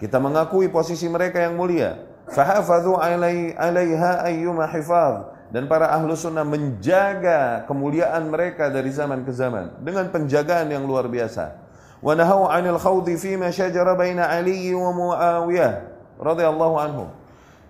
Kita 0.00 0.16
mengakui 0.16 0.72
posisi 0.72 1.12
mereka 1.12 1.44
yang 1.44 1.60
mulia. 1.60 2.00
Fahafadhu 2.32 2.96
alaiha 2.96 4.24
ayyuma 4.24 4.64
hifadh. 4.64 5.35
Dan 5.50 5.70
para 5.70 5.94
ahlu 5.94 6.18
sunnah 6.18 6.42
menjaga 6.42 7.62
kemuliaan 7.70 8.26
mereka 8.26 8.66
dari 8.70 8.90
zaman 8.90 9.22
ke 9.22 9.30
zaman. 9.30 9.78
Dengan 9.82 10.10
penjagaan 10.10 10.70
yang 10.70 10.82
luar 10.84 11.06
biasa. 11.06 11.54
Wa 12.02 12.12
nahau 12.18 12.50
anil 12.50 12.76
khawdi 12.76 13.14
fima 13.16 13.48
syajara 13.54 13.94
baina 13.94 14.28
Ali 14.28 14.74
wa 14.74 14.90
Muawiyah 14.90 15.72
radhiyallahu 16.18 16.76
anhum. 16.76 17.08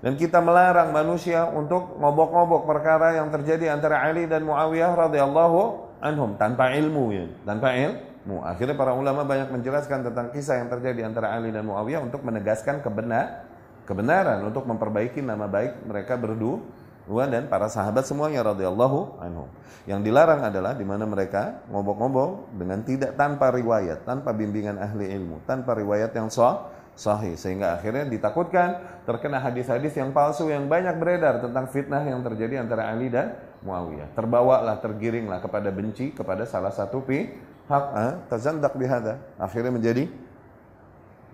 Dan 0.01 0.15
kita 0.15 0.45
melarang 0.45 0.93
manusia 0.93 1.49
untuk 1.49 1.97
ngobok-ngobok 1.97 2.69
perkara 2.69 3.17
yang 3.17 3.33
terjadi 3.33 3.73
antara 3.73 4.05
Ali 4.05 4.29
dan 4.29 4.45
Muawiyah 4.45 4.93
radhiyallahu 4.93 5.61
anhum 6.05 6.37
tanpa 6.37 6.73
ilmu 6.77 7.05
ya, 7.17 7.27
tanpa 7.49 7.73
ilmu. 7.75 8.45
Akhirnya 8.45 8.77
para 8.77 8.93
ulama 8.93 9.25
banyak 9.25 9.49
menjelaskan 9.55 10.05
tentang 10.11 10.35
kisah 10.35 10.61
yang 10.61 10.69
terjadi 10.69 11.07
antara 11.07 11.33
Ali 11.33 11.49
dan 11.55 11.65
Muawiyah 11.65 12.05
untuk 12.05 12.21
menegaskan 12.27 12.85
kebenar 12.85 13.47
kebenaran 13.87 14.43
untuk 14.43 14.67
memperbaiki 14.67 15.23
nama 15.23 15.47
baik 15.47 15.87
mereka 15.87 16.19
berdua 16.19 16.59
dan 17.07 17.47
para 17.47 17.71
sahabat 17.71 18.03
semuanya 18.03 18.43
radhiyallahu 18.43 19.23
anhum. 19.23 19.47
Yang 19.87 20.11
dilarang 20.11 20.43
adalah 20.43 20.75
di 20.75 20.83
mana 20.83 21.07
mereka 21.07 21.63
ngobok-ngobok 21.71 22.59
dengan 22.59 22.83
tidak 22.83 23.15
tanpa 23.15 23.55
riwayat, 23.55 24.03
tanpa 24.03 24.35
bimbingan 24.35 24.75
ahli 24.83 25.15
ilmu, 25.15 25.47
tanpa 25.47 25.79
riwayat 25.79 26.11
yang 26.19 26.27
sah 26.27 26.75
sahih 26.97 27.37
sehingga 27.37 27.77
akhirnya 27.77 28.09
ditakutkan 28.09 29.03
terkena 29.05 29.39
hadis-hadis 29.39 29.93
yang 29.95 30.17
palsu 30.17 30.49
yang 30.49 30.65
banyak 30.65 30.97
beredar 30.97 31.45
tentang 31.45 31.69
fitnah 31.69 32.01
yang 32.03 32.25
terjadi 32.25 32.65
antara 32.65 32.89
Ali 32.89 33.13
dan 33.13 33.37
Muawiyah. 33.63 34.17
Terbawalah, 34.17 34.81
tergiringlah 34.81 35.45
kepada 35.45 35.69
benci 35.69 36.17
kepada 36.17 36.49
salah 36.49 36.73
satu 36.73 37.05
pihak, 37.05 37.85
ah, 37.93 38.25
tazandak 38.33 38.75
bihada. 38.75 39.21
Akhirnya 39.37 39.71
menjadi 39.77 40.09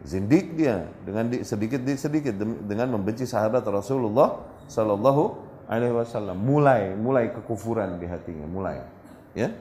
zindik 0.02 0.58
dia 0.58 0.90
dengan 1.06 1.30
di, 1.30 1.46
sedikit 1.46 1.78
di, 1.78 1.94
sedikit 1.94 2.34
dengan 2.66 2.90
membenci 2.90 3.22
sahabat 3.22 3.62
Rasulullah 3.62 4.42
Sallallahu 4.66 5.51
Alaihi 5.68 5.94
Wasallam. 5.94 6.38
Mulai 6.38 6.94
mulai 6.94 7.30
kekufuran 7.30 7.98
di 7.98 8.06
hatinya, 8.06 8.46
mulai. 8.46 8.82
Ya. 9.36 9.54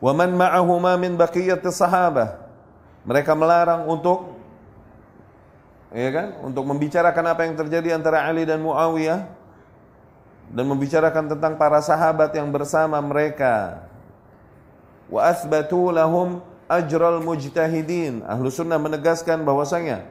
Waman 0.00 0.32
ma'ahuma 0.32 0.96
min 0.96 1.16
baqiyati 1.20 1.68
sahabah 1.68 2.40
mereka 3.04 3.32
melarang 3.36 3.88
untuk 3.88 4.36
ya 5.92 6.08
kan, 6.12 6.28
untuk 6.44 6.64
membicarakan 6.64 7.24
apa 7.32 7.40
yang 7.48 7.54
terjadi 7.56 7.96
antara 7.96 8.24
Ali 8.24 8.44
dan 8.44 8.60
Muawiyah 8.64 9.28
dan 10.50 10.64
membicarakan 10.66 11.36
tentang 11.36 11.54
para 11.56 11.78
sahabat 11.80 12.34
yang 12.34 12.50
bersama 12.50 12.98
mereka. 13.00 13.86
Wa 15.10 15.30
athbatu 15.30 15.90
lahum 15.90 16.42
ajral 16.70 17.18
mujtahidin. 17.22 18.22
Ahlu 18.26 18.50
sunnah 18.50 18.78
menegaskan 18.78 19.42
bahwasanya 19.42 20.06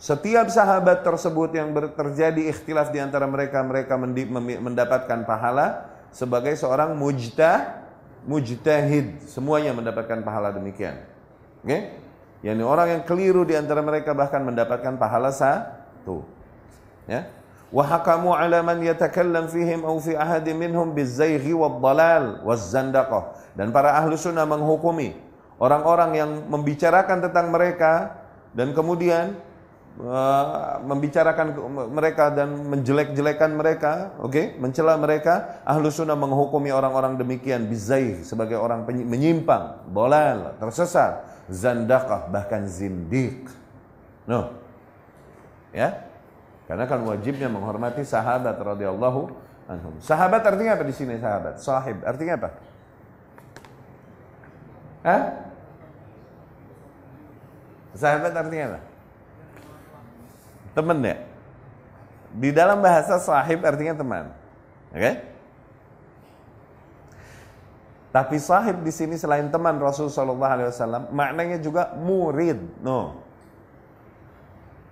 setiap 0.00 0.48
sahabat 0.48 1.04
tersebut 1.04 1.52
yang 1.52 1.76
terjadi 1.92 2.48
ikhtilaf 2.48 2.88
di 2.88 3.04
antara 3.04 3.28
mereka, 3.28 3.60
mereka 3.60 4.00
mendapatkan 4.40 5.28
pahala 5.28 5.92
sebagai 6.08 6.56
seorang 6.56 6.96
mujtah, 6.96 7.84
mujtahid. 8.24 9.20
Semuanya 9.28 9.76
mendapatkan 9.76 10.24
pahala 10.24 10.56
demikian. 10.56 11.04
Oke? 11.60 11.68
Okay? 11.68 11.80
Yani 12.40 12.64
orang 12.64 12.88
yang 12.96 13.02
keliru 13.04 13.44
di 13.44 13.52
antara 13.52 13.84
mereka 13.84 14.16
bahkan 14.16 14.40
mendapatkan 14.40 14.96
pahala 14.96 15.28
satu. 15.28 16.24
Ya. 17.04 17.28
Wa 17.68 17.84
hakamu 17.84 18.32
ala 18.32 18.64
man 18.64 18.80
yatakallam 18.80 19.52
fihim 19.52 19.84
aw 19.84 20.00
fi 20.00 20.16
ahadin 20.16 20.56
minhum 20.56 20.96
bizayghi 20.96 21.52
wad 21.52 21.76
dalal 21.84 22.40
waz 22.48 22.72
zandaqah. 22.72 23.36
Dan 23.52 23.68
para 23.68 24.00
ahlu 24.00 24.16
sunnah 24.16 24.48
menghukumi 24.48 25.12
orang-orang 25.60 26.10
yang 26.16 26.30
membicarakan 26.48 27.28
tentang 27.28 27.52
mereka 27.52 28.16
dan 28.56 28.72
kemudian 28.72 29.36
membicarakan 30.86 31.52
mereka 31.92 32.32
dan 32.32 32.56
menjelek-jelekan 32.72 33.52
mereka, 33.52 34.16
oke, 34.16 34.32
okay? 34.32 34.44
mencela 34.56 34.96
mereka, 34.96 35.60
ahlu 35.66 35.92
sunnah 35.92 36.16
menghukumi 36.16 36.72
orang-orang 36.72 37.20
demikian 37.20 37.68
bizaih 37.68 38.24
sebagai 38.24 38.56
orang 38.56 38.86
menyimpang, 38.86 39.84
bolal, 39.92 40.56
tersesat, 40.56 41.20
zandaqah 41.52 42.32
bahkan 42.32 42.64
zindiq. 42.64 43.50
No. 44.24 44.56
Ya. 45.74 46.06
Karena 46.64 46.86
kan 46.86 47.02
wajibnya 47.02 47.50
menghormati 47.50 48.06
sahabat 48.06 48.56
radhiyallahu 48.56 49.26
anhum. 49.66 49.94
Sahabat 49.98 50.46
artinya 50.46 50.78
apa 50.78 50.84
di 50.86 50.94
sini 50.94 51.18
sahabat? 51.18 51.58
Sahib 51.58 51.98
artinya 52.06 52.34
apa? 52.38 52.48
Hah? 55.02 55.22
Sahabat 57.98 58.32
artinya 58.32 58.64
apa? 58.74 58.89
Teman 60.76 60.98
ya? 61.02 61.16
Di 62.30 62.50
dalam 62.54 62.78
bahasa 62.78 63.18
sahib 63.18 63.66
artinya 63.66 63.94
teman. 63.98 64.24
Oke? 64.94 64.98
Okay? 64.98 65.14
Tapi 68.10 68.42
sahib 68.42 68.82
di 68.82 68.90
sini 68.90 69.14
selain 69.14 69.46
teman 69.54 69.78
Rasul 69.78 70.10
Shallallahu 70.10 70.50
Alaihi 70.50 70.68
Wasallam, 70.74 71.02
maknanya 71.14 71.62
juga 71.62 71.94
murid. 71.94 72.58
No. 72.82 73.22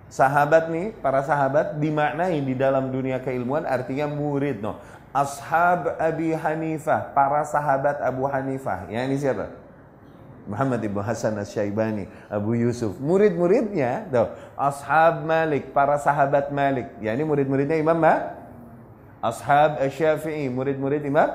Sahabat 0.07 0.71
nih, 0.71 0.95
para 1.03 1.19
sahabat 1.21 1.75
dimaknai 1.83 2.39
di 2.39 2.55
dalam 2.55 2.87
dunia 2.89 3.19
keilmuan 3.19 3.67
artinya 3.67 4.07
murid. 4.07 4.63
No. 4.63 4.79
Ashab 5.11 5.99
Abi 5.99 6.31
Hanifah, 6.31 7.11
para 7.11 7.43
sahabat 7.43 7.99
Abu 7.99 8.23
Hanifah. 8.23 8.87
Ya 8.87 9.03
ini 9.03 9.19
siapa? 9.19 9.51
Muhammad 10.47 10.79
ibn 10.85 11.01
Hasan 11.03 11.35
Asy-Syaibani, 11.35 12.07
Abu 12.31 12.55
Yusuf. 12.55 12.95
Murid-muridnya, 13.01 14.07
Ashab 14.55 15.25
Malik, 15.25 15.73
para 15.75 15.99
sahabat 15.99 16.53
Malik. 16.53 16.87
Ya 17.03 17.11
ini 17.17 17.25
murid-muridnya 17.27 17.75
Imam 17.75 17.97
Ma? 17.97 18.37
Ashab 19.19 19.83
Asy-Syafi'i, 19.83 20.47
murid-murid 20.47 21.03
Imam? 21.03 21.27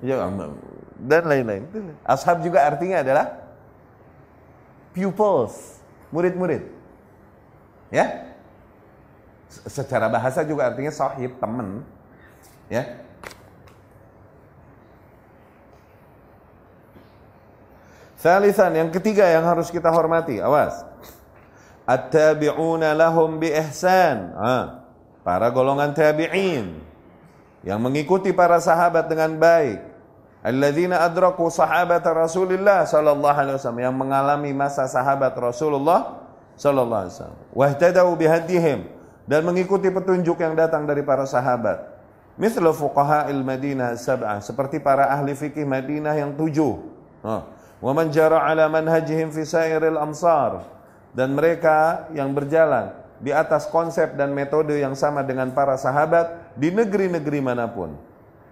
Ya, 0.00 0.16
dan 1.00 1.24
lain-lain. 1.24 1.64
Ashab 2.04 2.44
juga 2.44 2.64
artinya 2.64 3.00
adalah 3.00 3.40
pupils, 4.92 5.80
murid-murid. 6.12 6.68
Ya? 7.88 8.32
Secara 9.48 10.06
bahasa 10.06 10.46
juga 10.46 10.70
artinya 10.70 10.94
sahib, 10.94 11.36
teman. 11.42 11.82
Ya. 12.70 13.02
Salisan, 18.20 18.76
yang 18.76 18.92
ketiga 18.92 19.24
yang 19.24 19.48
harus 19.48 19.72
kita 19.72 19.88
hormati, 19.88 20.44
awas. 20.44 20.84
At-tabi'una 21.88 22.92
lahum 22.92 23.40
bi 23.40 23.48
ihsan. 23.48 24.36
Ah, 24.36 24.80
para 25.24 25.48
golongan 25.52 25.92
tabi'in 25.92 26.80
yang 27.60 27.80
mengikuti 27.80 28.32
para 28.32 28.56
sahabat 28.56 29.08
dengan 29.08 29.36
baik 29.36 29.84
alladzina 30.40 31.04
adraku 31.04 31.52
sahabat 31.52 32.00
Rasulullah 32.08 32.88
sallallahu 32.88 33.36
alaihi 33.36 33.56
wasallam 33.60 33.82
yang 33.84 33.94
mengalami 33.96 34.50
masa 34.56 34.88
sahabat 34.88 35.36
Rasulullah 35.36 36.24
sallallahu 36.56 37.00
alaihi 37.04 37.14
wasallam 37.14 37.40
wahtadau 37.52 38.08
bihadihim 38.16 38.88
dan 39.28 39.44
mengikuti 39.44 39.92
petunjuk 39.92 40.40
yang 40.40 40.56
datang 40.56 40.88
dari 40.88 41.04
para 41.04 41.28
sahabat 41.28 41.84
mislu 42.40 42.72
fuqaha 42.72 43.28
Madinah 43.28 44.00
sab'ah 44.00 44.40
seperti 44.40 44.80
para 44.80 45.12
ahli 45.12 45.36
fikih 45.36 45.68
Madinah 45.68 46.16
yang 46.16 46.32
tujuh 46.32 46.80
wa 47.80 47.92
man 47.96 48.12
jara 48.12 48.44
ala 48.44 48.68
manhajihim 48.68 49.32
fi 49.32 49.42
sairil 49.42 49.96
amsar 49.96 50.68
dan 51.16 51.34
mereka 51.34 52.08
yang 52.14 52.30
berjalan 52.36 52.94
di 53.20 53.34
atas 53.34 53.68
konsep 53.68 54.16
dan 54.16 54.32
metode 54.32 54.76
yang 54.78 54.96
sama 54.96 55.20
dengan 55.26 55.52
para 55.52 55.76
sahabat 55.76 56.54
di 56.56 56.72
negeri-negeri 56.72 57.40
mana 57.40 57.68
pun 57.68 58.10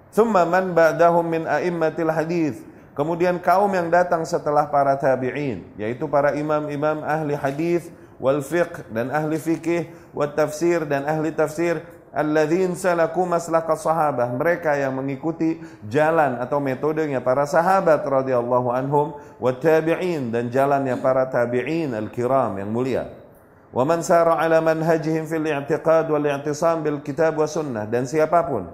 Thumma 0.08 0.48
man 0.48 0.72
ba'dahum 0.72 1.24
min 1.24 1.42
a'immatil 1.44 2.08
hadis. 2.08 2.56
Kemudian 2.96 3.38
kaum 3.38 3.70
yang 3.70 3.86
datang 3.92 4.26
setelah 4.26 4.66
para 4.66 4.98
tabi'in, 4.98 5.62
yaitu 5.78 6.10
para 6.10 6.34
imam-imam 6.34 7.04
ahli 7.06 7.38
hadis 7.38 7.86
wal 8.18 8.42
fiqh 8.42 8.82
dan 8.90 9.14
ahli 9.14 9.38
fikih 9.38 9.86
wal 10.10 10.34
tafsir 10.34 10.82
dan 10.82 11.06
ahli 11.06 11.30
tafsir 11.30 11.78
alladzin 12.12 12.74
salaku 12.74 13.24
maslaka 13.24 13.76
sahabah. 13.76 14.28
Mereka 14.32 14.76
yang 14.78 14.96
mengikuti 14.96 15.60
jalan 15.86 16.40
atau 16.40 16.58
metodenya 16.58 17.20
para 17.20 17.44
sahabat 17.44 18.04
radhiyallahu 18.04 18.68
anhum 18.72 19.16
wa 19.40 19.52
tabi'in 19.52 20.32
dan 20.32 20.48
jalannya 20.48 20.96
para 21.00 21.28
tabi'in 21.28 21.92
al-kiram 21.92 22.56
yang 22.56 22.70
mulia. 22.72 23.12
Wa 23.68 23.84
man 23.84 24.00
sara 24.00 24.40
ala 24.40 24.64
manhajihim 24.64 25.28
fil 25.28 25.44
i'tiqad 25.44 26.08
wal 26.08 26.24
i'tisam 26.24 26.80
bil 26.80 27.04
kitab 27.04 27.36
wa 27.36 27.44
sunnah. 27.44 27.84
Dan 27.84 28.08
siapa 28.08 28.40
pun 28.48 28.68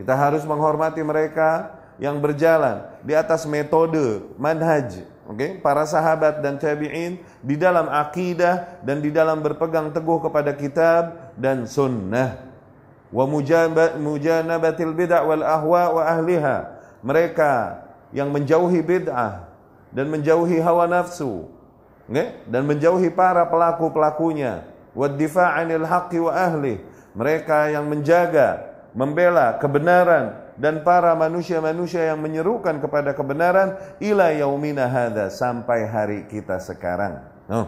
kita 0.00 0.16
harus 0.16 0.42
menghormati 0.48 1.04
mereka 1.04 1.76
yang 2.00 2.16
berjalan 2.18 2.88
di 3.04 3.12
atas 3.12 3.44
metode 3.44 4.24
manhaj, 4.40 5.04
okay? 5.28 5.58
para 5.58 5.86
sahabat 5.86 6.42
dan 6.42 6.58
tabi'in 6.58 7.20
di 7.42 7.54
dalam 7.54 7.86
akidah 7.90 8.82
dan 8.82 8.98
di 9.02 9.10
dalam 9.14 9.42
berpegang 9.42 9.94
teguh 9.94 10.18
kepada 10.22 10.54
kitab 10.56 11.34
dan 11.38 11.66
sunnah. 11.68 12.50
Wa 13.12 13.28
mujanabatil 13.28 14.92
bid'ah 14.96 15.22
wal 15.28 15.44
ahwa 15.44 16.00
wa 16.00 16.02
ahliha. 16.08 16.80
Mereka 17.04 17.52
yang 18.14 18.32
menjauhi 18.32 18.80
bid'ah 18.80 19.52
dan 19.92 20.08
menjauhi 20.08 20.56
hawa 20.64 20.88
nafsu, 20.88 21.50
okay? 22.08 22.40
dan 22.48 22.64
menjauhi 22.64 23.12
para 23.12 23.44
pelaku-pelakunya. 23.44 24.64
Wa 24.96 25.08
difa'anil 25.08 25.84
haqqi 25.84 26.18
wa 26.20 26.32
ahli. 26.32 26.80
Mereka 27.12 27.76
yang 27.76 27.84
menjaga 27.88 28.72
membela 28.96 29.56
kebenaran 29.60 30.41
dan 30.62 30.86
para 30.86 31.10
manusia-manusia 31.18 32.14
yang 32.14 32.22
menyerukan 32.22 32.78
kepada 32.78 33.10
kebenaran 33.18 33.74
ila 33.98 34.30
yaumina 34.30 34.86
hadza 34.86 35.26
sampai 35.34 35.90
hari 35.90 36.22
kita 36.30 36.62
sekarang. 36.62 37.18
Oh. 37.50 37.66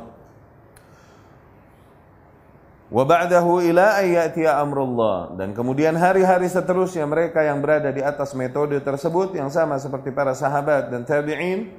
Wa 2.95 3.03
ba'dahu 3.03 3.67
ila 3.67 3.99
ayyatiya 3.99 4.63
amrullah 4.63 5.35
dan 5.35 5.51
kemudian 5.51 5.99
hari-hari 5.99 6.47
seterusnya 6.47 7.03
mereka 7.11 7.43
yang 7.43 7.59
berada 7.59 7.91
di 7.91 7.99
atas 7.99 8.31
metode 8.39 8.79
tersebut 8.79 9.35
yang 9.35 9.51
sama 9.51 9.75
seperti 9.83 10.15
para 10.15 10.31
sahabat 10.31 10.95
dan 10.95 11.03
tabi'in 11.03 11.75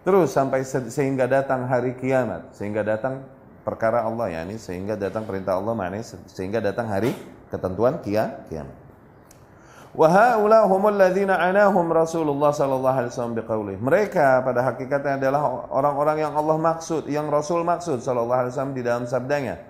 terus 0.00 0.32
sampai 0.32 0.64
sehingga 0.64 1.28
datang 1.28 1.68
hari 1.68 1.92
kiamat 2.00 2.56
sehingga 2.56 2.80
datang 2.80 3.20
perkara 3.60 4.08
Allah 4.08 4.32
yakni 4.32 4.56
sehingga 4.56 4.96
datang 4.96 5.28
perintah 5.28 5.60
Allah 5.60 5.76
maknanya 5.76 6.16
sehingga 6.32 6.64
datang 6.64 6.88
hari 6.88 7.12
ketentuan 7.52 8.00
kia 8.00 8.48
kiamat. 8.48 8.81
Wa 9.92 10.08
haula 10.08 10.64
humul 10.64 10.96
ladzina 10.96 11.36
Rasulullah 11.92 12.48
sallallahu 12.48 12.96
alaihi 12.96 13.12
wasallam 13.12 13.36
biqaulih. 13.36 13.76
Mereka 13.76 14.40
pada 14.40 14.64
hakikatnya 14.72 15.20
adalah 15.20 15.68
orang-orang 15.68 16.24
yang 16.24 16.32
Allah 16.32 16.56
maksud, 16.56 17.12
yang 17.12 17.28
Rasul 17.28 17.60
maksud 17.60 18.00
sallallahu 18.00 18.40
alaihi 18.48 18.52
wasallam 18.56 18.72
di 18.72 18.82
dalam 18.82 19.04
sabdanya. 19.04 19.60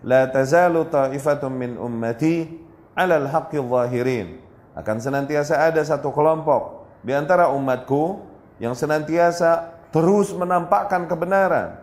La 0.00 0.32
tazalu 0.32 0.88
ta'ifatun 0.88 1.52
min 1.52 1.70
ummati 1.76 2.48
'alal 2.96 3.28
haqqi 3.28 3.60
zahirin. 3.60 4.40
Akan 4.72 4.96
senantiasa 4.96 5.60
ada 5.60 5.84
satu 5.84 6.08
kelompok 6.08 6.88
di 7.04 7.12
antara 7.12 7.52
umatku 7.52 8.24
yang 8.64 8.72
senantiasa 8.72 9.76
terus 9.92 10.32
menampakkan 10.32 11.04
kebenaran. 11.04 11.76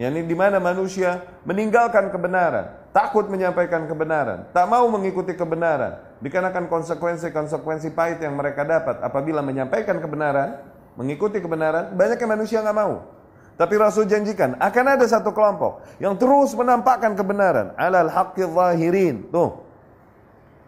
Yani 0.00 0.24
di 0.24 0.32
mana 0.32 0.62
manusia 0.62 1.26
meninggalkan 1.44 2.08
kebenaran, 2.08 2.72
takut 2.94 3.28
menyampaikan 3.28 3.84
kebenaran, 3.84 4.46
tak 4.54 4.64
mau 4.70 4.86
mengikuti 4.86 5.34
kebenaran, 5.34 6.07
dikarenakan 6.18 6.66
konsekuensi-konsekuensi 6.66 7.94
pahit 7.94 8.18
yang 8.22 8.34
mereka 8.34 8.66
dapat 8.66 8.98
apabila 9.02 9.38
menyampaikan 9.42 10.02
kebenaran, 10.02 10.58
mengikuti 10.98 11.38
kebenaran, 11.38 11.94
banyaknya 11.94 12.26
manusia 12.26 12.58
nggak 12.62 12.78
mau. 12.78 13.18
Tapi 13.58 13.74
Rasul 13.74 14.06
janjikan 14.06 14.54
akan 14.62 14.84
ada 14.86 15.02
satu 15.02 15.34
kelompok 15.34 15.82
yang 15.98 16.14
terus 16.14 16.54
menampakkan 16.54 17.18
kebenaran 17.18 17.74
alal 17.74 18.06
haqqi 18.06 18.46
zahirin. 18.46 19.26
Tuh. 19.34 19.66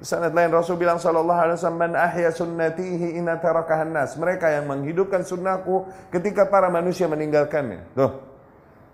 Sanad 0.00 0.34
lain 0.34 0.50
Rasul 0.50 0.80
bilang 0.80 0.96
sallallahu 0.98 1.38
alaihi 1.38 1.56
wasallam 1.60 1.78
man 1.78 1.92
ahya 1.94 2.34
sunnatihi 2.34 3.14
inna 3.14 3.38
tarakahan 3.38 3.94
nas. 3.94 4.18
Mereka 4.18 4.42
yang 4.48 4.66
menghidupkan 4.66 5.22
sunnahku 5.22 5.86
ketika 6.10 6.50
para 6.50 6.66
manusia 6.66 7.06
meninggalkannya. 7.06 7.94
Tuh. 7.94 8.10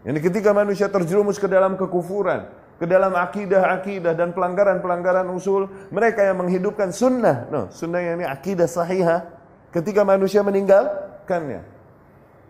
Ini 0.05 0.19
ketika 0.21 0.53
manusia 0.53 0.92
terjerumus 0.92 1.40
ke 1.40 1.49
dalam 1.49 1.81
kekufuran, 1.81 2.47
ke 2.77 2.85
dalam 2.85 3.17
akidah-akidah 3.17 4.12
dan 4.12 4.37
pelanggaran-pelanggaran 4.37 5.27
usul 5.33 5.69
mereka 5.89 6.25
yang 6.25 6.41
menghidupkan 6.45 6.93
sunnah. 6.93 7.49
No, 7.49 7.73
sunnah 7.73 8.01
yang 8.05 8.21
ini 8.21 8.27
akidah 8.29 8.69
sahihah. 8.69 9.33
Ketika 9.73 10.05
manusia 10.05 10.41
meninggalkannya. 10.45 11.65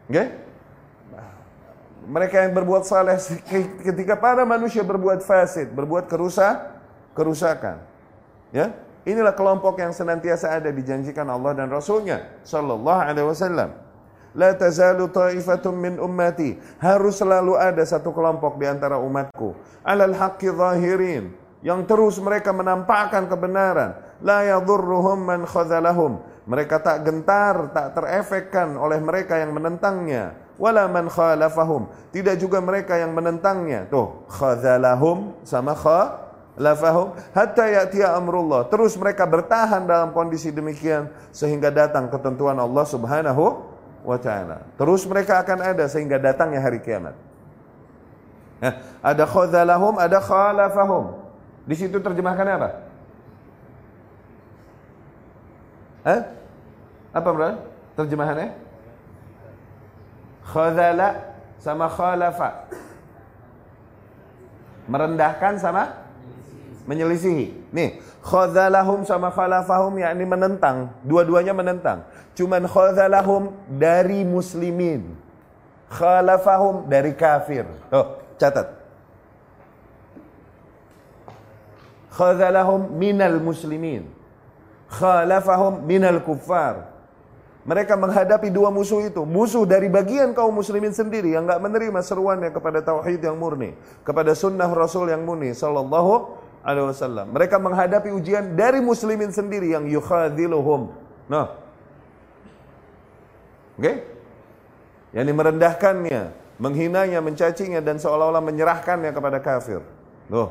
Okay? 0.06 0.46
mereka 2.06 2.46
yang 2.46 2.54
berbuat 2.54 2.86
saleh 2.86 3.18
ketika 3.82 4.14
para 4.14 4.46
manusia 4.46 4.86
berbuat 4.86 5.26
fasid 5.26 5.74
berbuat 5.74 6.06
kerusak 6.06 6.78
kerusakan. 7.18 7.82
Ya? 8.54 8.72
Inilah 9.06 9.34
kelompok 9.34 9.78
yang 9.78 9.94
senantiasa 9.94 10.54
ada 10.54 10.70
dijanjikan 10.70 11.26
Allah 11.30 11.54
dan 11.54 11.70
Rasulnya 11.70 12.26
Sallallahu 12.42 13.00
Alaihi 13.02 13.26
Wasallam 13.26 13.70
La 14.36 14.52
tazalu 14.52 15.08
ta'ifatun 15.08 15.74
min 15.74 15.94
ummati. 15.96 16.60
Harus 16.76 17.18
selalu 17.24 17.56
ada 17.56 17.80
satu 17.82 18.12
kelompok 18.12 18.60
di 18.60 18.68
antara 18.68 19.00
umatku. 19.00 19.56
Alal 19.80 20.12
haqqi 20.12 20.52
zahirin. 20.52 21.32
Yang 21.64 21.80
terus 21.88 22.16
mereka 22.20 22.52
menampakkan 22.52 23.26
kebenaran. 23.26 23.96
La 24.20 24.44
yadurruhum 24.44 25.24
man 25.24 25.48
khazalahum. 25.48 26.20
Mereka 26.46 26.78
tak 26.78 27.02
gentar, 27.02 27.74
tak 27.74 27.96
terefekkan 27.96 28.76
oleh 28.78 29.02
mereka 29.02 29.40
yang 29.40 29.50
menentangnya. 29.50 30.36
Wala 30.60 30.86
man 30.86 31.10
khalafahum. 31.10 31.90
Tidak 32.14 32.38
juga 32.38 32.62
mereka 32.62 32.94
yang 32.96 33.16
menentangnya. 33.16 33.88
Tuh, 33.90 34.24
khazalahum 34.30 35.34
sama 35.42 35.74
khalafahum. 35.74 37.18
Hatta 37.34 37.66
ya'tiya 37.66 38.14
amrullah. 38.14 38.68
Terus 38.70 38.94
mereka 38.94 39.26
bertahan 39.26 39.84
dalam 39.90 40.14
kondisi 40.14 40.54
demikian. 40.54 41.10
Sehingga 41.34 41.74
datang 41.74 42.08
ketentuan 42.08 42.56
Allah 42.62 42.84
subhanahu 42.86 43.75
wa 44.06 44.14
taala. 44.22 44.62
Terus 44.78 45.02
mereka 45.10 45.42
akan 45.42 45.58
ada 45.74 45.84
sehingga 45.90 46.22
datangnya 46.22 46.62
hari 46.62 46.78
kiamat. 46.78 47.18
Nah, 48.62 48.74
ada 49.02 49.24
khadzalahum, 49.26 49.98
ada 49.98 50.22
khalafahum. 50.22 51.18
Di 51.66 51.74
situ 51.74 51.98
terjemahkan 51.98 52.46
apa? 52.46 52.70
Hah? 56.06 56.20
Apa 57.10 57.28
bro? 57.34 57.50
Terjemahannya? 57.98 58.54
Khadzala 60.46 61.34
sama 61.58 61.90
khalafa. 61.90 62.70
Merendahkan 64.86 65.58
sama 65.58 66.05
menyelisihi. 66.86 67.74
Nih, 67.74 68.00
khadzalahum 68.22 69.02
sama 69.02 69.28
khalafahum 69.34 69.98
yakni 69.98 70.24
menentang, 70.24 70.94
dua-duanya 71.02 71.52
menentang. 71.52 72.06
Cuman 72.38 72.64
khadzalahum 72.64 73.52
dari 73.66 74.22
muslimin. 74.22 75.14
Khalafahum 75.90 76.90
dari 76.90 77.14
kafir. 77.14 77.66
Oh, 77.94 78.18
catat. 78.38 78.74
Khadzalahum 82.10 82.96
minal 82.96 83.38
muslimin. 83.38 84.08
Khalafahum 84.88 85.84
minal 85.84 86.22
kuffar. 86.22 86.96
Mereka 87.66 87.98
menghadapi 87.98 88.46
dua 88.54 88.70
musuh 88.70 89.02
itu. 89.02 89.26
Musuh 89.26 89.66
dari 89.66 89.90
bagian 89.90 90.30
kaum 90.30 90.54
muslimin 90.54 90.94
sendiri 90.94 91.34
yang 91.34 91.50
nggak 91.50 91.58
menerima 91.58 91.98
seruannya 91.98 92.54
kepada 92.54 92.78
tauhid 92.78 93.18
yang 93.18 93.34
murni, 93.34 93.74
kepada 94.06 94.38
sunnah 94.38 94.70
Rasul 94.70 95.10
yang 95.10 95.26
murni 95.26 95.50
sallallahu 95.50 96.45
alaihi 96.66 96.90
wasallam. 96.90 97.26
Mereka 97.30 97.56
menghadapi 97.62 98.10
ujian 98.10 98.58
dari 98.58 98.82
muslimin 98.82 99.30
sendiri 99.30 99.70
yang 99.70 99.86
yukhadiluhum. 99.86 100.90
Nah. 101.30 101.54
Oke? 103.78 103.82
Okay? 103.86 103.96
Yang 105.14 105.32
merendahkannya, 105.32 106.34
menghinanya, 106.58 107.22
mencacinya 107.22 107.78
dan 107.78 108.02
seolah-olah 108.02 108.42
menyerahkannya 108.42 109.14
kepada 109.14 109.38
kafir. 109.38 109.80
Loh. 110.26 110.50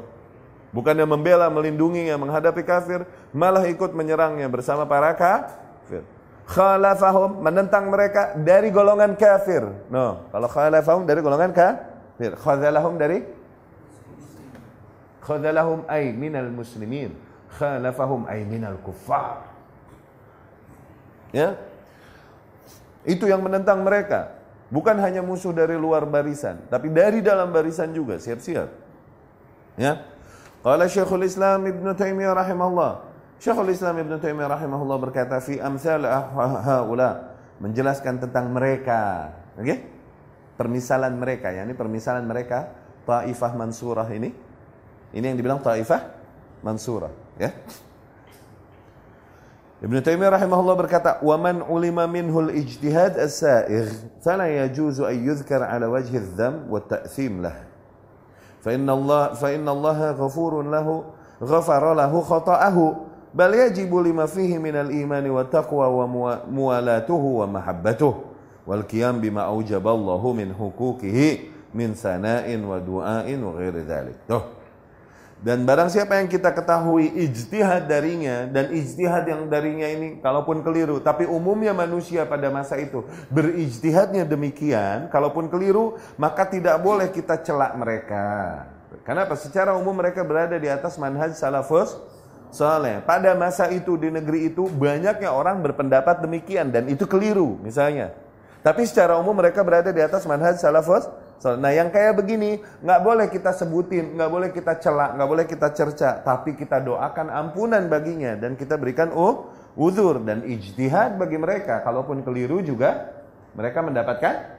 Bukannya 0.71 1.03
membela, 1.03 1.51
melindunginya, 1.51 2.15
menghadapi 2.15 2.63
kafir, 2.63 3.03
malah 3.35 3.67
ikut 3.67 3.91
menyerangnya 3.91 4.47
bersama 4.47 4.87
para 4.87 5.11
kafir 5.13 6.15
khalafahum 6.45 7.41
menentang 7.41 7.89
mereka 7.89 8.37
dari 8.37 8.69
golongan 8.69 9.17
kafir. 9.17 9.65
No, 9.89 10.29
kalau 10.29 10.47
khalafahum 10.49 11.03
dari 11.09 11.19
golongan 11.25 11.51
kafir, 11.51 12.37
khadzalahum 12.37 13.01
dari 13.01 13.25
khadzalahum 15.25 15.89
ay 15.89 16.13
minal 16.13 16.53
muslimin, 16.53 17.17
khalafahum 17.57 18.29
ay 18.29 18.45
minal 18.45 18.77
kuffar. 18.85 19.49
Ya. 21.33 21.57
Itu 23.01 23.25
yang 23.25 23.41
menentang 23.41 23.81
mereka. 23.81 24.37
Bukan 24.69 24.97
hanya 24.97 25.21
musuh 25.21 25.53
dari 25.53 25.77
luar 25.77 26.05
barisan, 26.09 26.61
tapi 26.69 26.89
dari 26.89 27.21
dalam 27.21 27.49
barisan 27.49 27.93
juga. 27.93 28.21
Siap-siap. 28.21 28.69
Ya. 29.77 30.05
Qala 30.65 30.89
Syekhul 30.89 31.25
Islam 31.25 31.69
Ibn 31.69 31.93
Taimiyah 31.93 32.33
rahimahullah, 32.33 33.05
Syekhul 33.37 33.69
Islam 33.69 34.01
Ibn 34.01 34.17
Taimiyah 34.17 34.49
rahimahullah 34.57 34.97
berkata 34.97 35.37
fi 35.37 35.61
amsal 35.61 36.01
haula 36.65 37.37
menjelaskan 37.61 38.17
tentang 38.25 38.49
mereka, 38.49 39.29
oke? 39.53 39.61
Okay? 39.61 39.79
Permisalan 40.57 41.13
mereka, 41.21 41.53
yakni 41.53 41.77
permisalan 41.77 42.25
mereka 42.25 42.73
Taifah 43.05 43.53
Mansurah 43.53 44.09
ini. 44.09 44.44
Ini 45.15 45.31
yang 45.31 45.37
dibilang 45.39 45.63
Taifah 45.63 46.11
Mansurah, 46.59 47.13
ya. 47.39 47.55
Ibn 49.85 49.95
Taimiyah 50.01 50.33
rahimahullah 50.39 50.75
berkata, 50.75 51.21
"Wa 51.21 51.37
man 51.37 51.61
ulima 51.61 52.03
minhu 52.09 52.47
al-ijtihad 52.47 53.19
as-sa'igh, 53.21 54.17
fala 54.23 54.49
yajuzu 54.49 55.05
an 55.05 55.15
yudhkar 55.19 55.61
ala 55.61 55.87
wajhi 55.91 56.15
adh-dham 56.19 56.67
wa 56.67 56.79
at-ta'thim 56.79 57.43
lah." 57.43 57.53
Fa 58.65 58.73
inna 58.73 58.97
Allah 58.97 59.37
fa 59.37 59.53
inna 59.53 59.69
Allah 59.69 60.17
ghafurun 60.17 60.73
lahu 60.73 61.05
ghafara 61.37 61.93
lahu 61.93 62.25
khata'ahu 62.25 62.83
bal 63.29 63.51
yajibu 63.53 64.01
lima 64.01 64.25
fihi 64.25 64.57
minal 64.57 64.89
imani 64.89 65.29
wa 65.29 65.45
taqwa 65.45 65.85
wa 65.85 66.05
muwalatuhu 66.49 67.45
wa 67.45 67.59
mahabbatuh 67.59 68.15
wal 68.65 68.81
qiyam 68.89 69.21
bima 69.21 69.45
aujaballahu 69.45 70.33
min 70.33 70.49
hukukihi 70.49 71.53
min 71.77 71.93
sana'in 71.93 72.63
wa 72.63 72.81
du'ain 72.81 73.37
wa 73.37 73.53
ghairi 73.53 73.85
dzalik. 73.85 74.17
Tuh. 74.25 74.54
Dan 75.43 75.67
barang 75.67 75.91
siapa 75.91 76.17
yang 76.17 76.31
kita 76.31 76.55
ketahui 76.55 77.11
ijtihad 77.11 77.91
darinya 77.91 78.47
dan 78.47 78.71
ijtihad 78.71 79.27
yang 79.27 79.45
darinya 79.51 79.85
ini 79.85 80.23
kalaupun 80.23 80.63
keliru, 80.63 81.03
tapi 81.03 81.27
umumnya 81.27 81.75
manusia 81.75 82.23
pada 82.23 82.47
masa 82.47 82.79
itu 82.79 83.03
berijtihadnya 83.29 84.23
demikian, 84.23 85.11
kalaupun 85.11 85.51
keliru 85.51 85.99
maka 86.15 86.47
tidak 86.47 86.79
boleh 86.79 87.11
kita 87.11 87.35
celak 87.43 87.75
mereka. 87.75 88.25
Kenapa? 89.03 89.35
Secara 89.35 89.75
umum 89.75 89.91
mereka 89.91 90.23
berada 90.23 90.55
di 90.55 90.71
atas 90.71 90.95
manhaj 90.95 91.35
salafus 91.35 91.99
Soalnya 92.55 93.03
pada 93.03 93.35
masa 93.35 93.67
itu 93.67 93.99
di 93.99 94.07
negeri 94.07 94.47
itu 94.47 94.71
banyaknya 94.71 95.27
orang 95.27 95.59
berpendapat 95.59 96.23
demikian 96.23 96.71
dan 96.71 96.87
itu 96.87 97.03
keliru 97.03 97.59
misalnya. 97.59 98.15
Tapi 98.63 98.87
secara 98.87 99.19
umum 99.19 99.35
mereka 99.35 99.59
berada 99.59 99.91
di 99.91 99.99
atas 99.99 100.23
manhaj 100.23 100.55
salafus. 100.55 101.03
Nah 101.43 101.71
yang 101.75 101.91
kayak 101.91 102.15
begini 102.17 102.63
nggak 102.81 103.01
boleh 103.03 103.27
kita 103.29 103.51
sebutin, 103.53 104.15
nggak 104.15 104.31
boleh 104.31 104.49
kita 104.55 104.79
celak, 104.81 105.13
nggak 105.19 105.29
boleh 105.29 105.45
kita 105.45 105.67
cerca, 105.75 106.23
tapi 106.23 106.55
kita 106.55 106.81
doakan 106.81 107.29
ampunan 107.29 107.85
baginya 107.85 108.33
dan 108.39 108.57
kita 108.57 108.79
berikan 108.79 109.11
uh 109.13 109.45
uzur 109.75 110.23
dan 110.23 110.41
ijtihad 110.47 111.19
bagi 111.19 111.35
mereka. 111.37 111.83
Kalaupun 111.83 112.23
keliru 112.23 112.63
juga 112.63 113.11
mereka 113.53 113.83
mendapatkan 113.83 114.57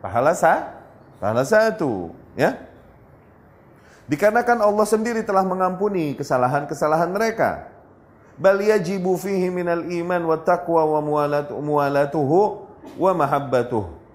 pahala 0.00 0.32
sah, 0.32 0.82
pahala 1.20 1.44
satu, 1.44 2.10
ya. 2.34 2.56
Dikarenakan 4.06 4.62
Allah 4.62 4.86
sendiri 4.86 5.26
telah 5.26 5.42
mengampuni 5.42 6.14
kesalahan-kesalahan 6.14 7.10
mereka. 7.10 7.74
Bal 8.38 8.62
yajibu 8.62 9.18
fihi 9.18 9.50
minal 9.50 9.82
iman 9.82 10.22
wa 10.30 10.38
taqwa 10.38 10.84
wa 10.86 11.00
muwalatuhu 11.58 12.38
wa 12.94 13.12
mahabbatuh. 13.16 14.05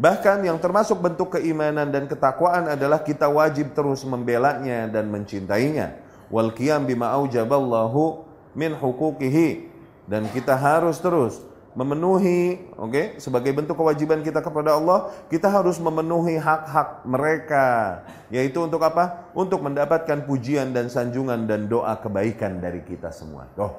Bahkan 0.00 0.48
yang 0.48 0.56
termasuk 0.56 0.96
bentuk 0.96 1.36
keimanan 1.36 1.92
dan 1.92 2.08
ketakwaan 2.08 2.72
adalah 2.72 3.04
kita 3.04 3.28
wajib 3.28 3.76
terus 3.76 4.00
membelanya 4.08 4.88
dan 4.88 5.12
mencintainya. 5.12 6.00
Wal 6.32 6.56
qiyam 6.56 6.88
bima 6.88 7.12
aujaballahu 7.12 8.24
min 8.56 8.72
hukukihi. 8.72 9.68
Dan 10.08 10.24
kita 10.32 10.56
harus 10.56 10.96
terus 11.04 11.44
memenuhi, 11.76 12.72
oke, 12.74 12.90
okay, 12.90 13.06
sebagai 13.22 13.54
bentuk 13.54 13.78
kewajiban 13.78 14.24
kita 14.26 14.42
kepada 14.42 14.74
Allah, 14.74 15.12
kita 15.30 15.46
harus 15.46 15.78
memenuhi 15.78 16.34
hak-hak 16.34 17.06
mereka, 17.06 18.00
yaitu 18.26 18.58
untuk 18.58 18.82
apa? 18.82 19.30
Untuk 19.38 19.62
mendapatkan 19.62 20.26
pujian 20.26 20.74
dan 20.74 20.90
sanjungan 20.90 21.46
dan 21.46 21.70
doa 21.70 21.94
kebaikan 22.02 22.58
dari 22.58 22.82
kita 22.82 23.14
semua. 23.14 23.46
Tuh. 23.54 23.70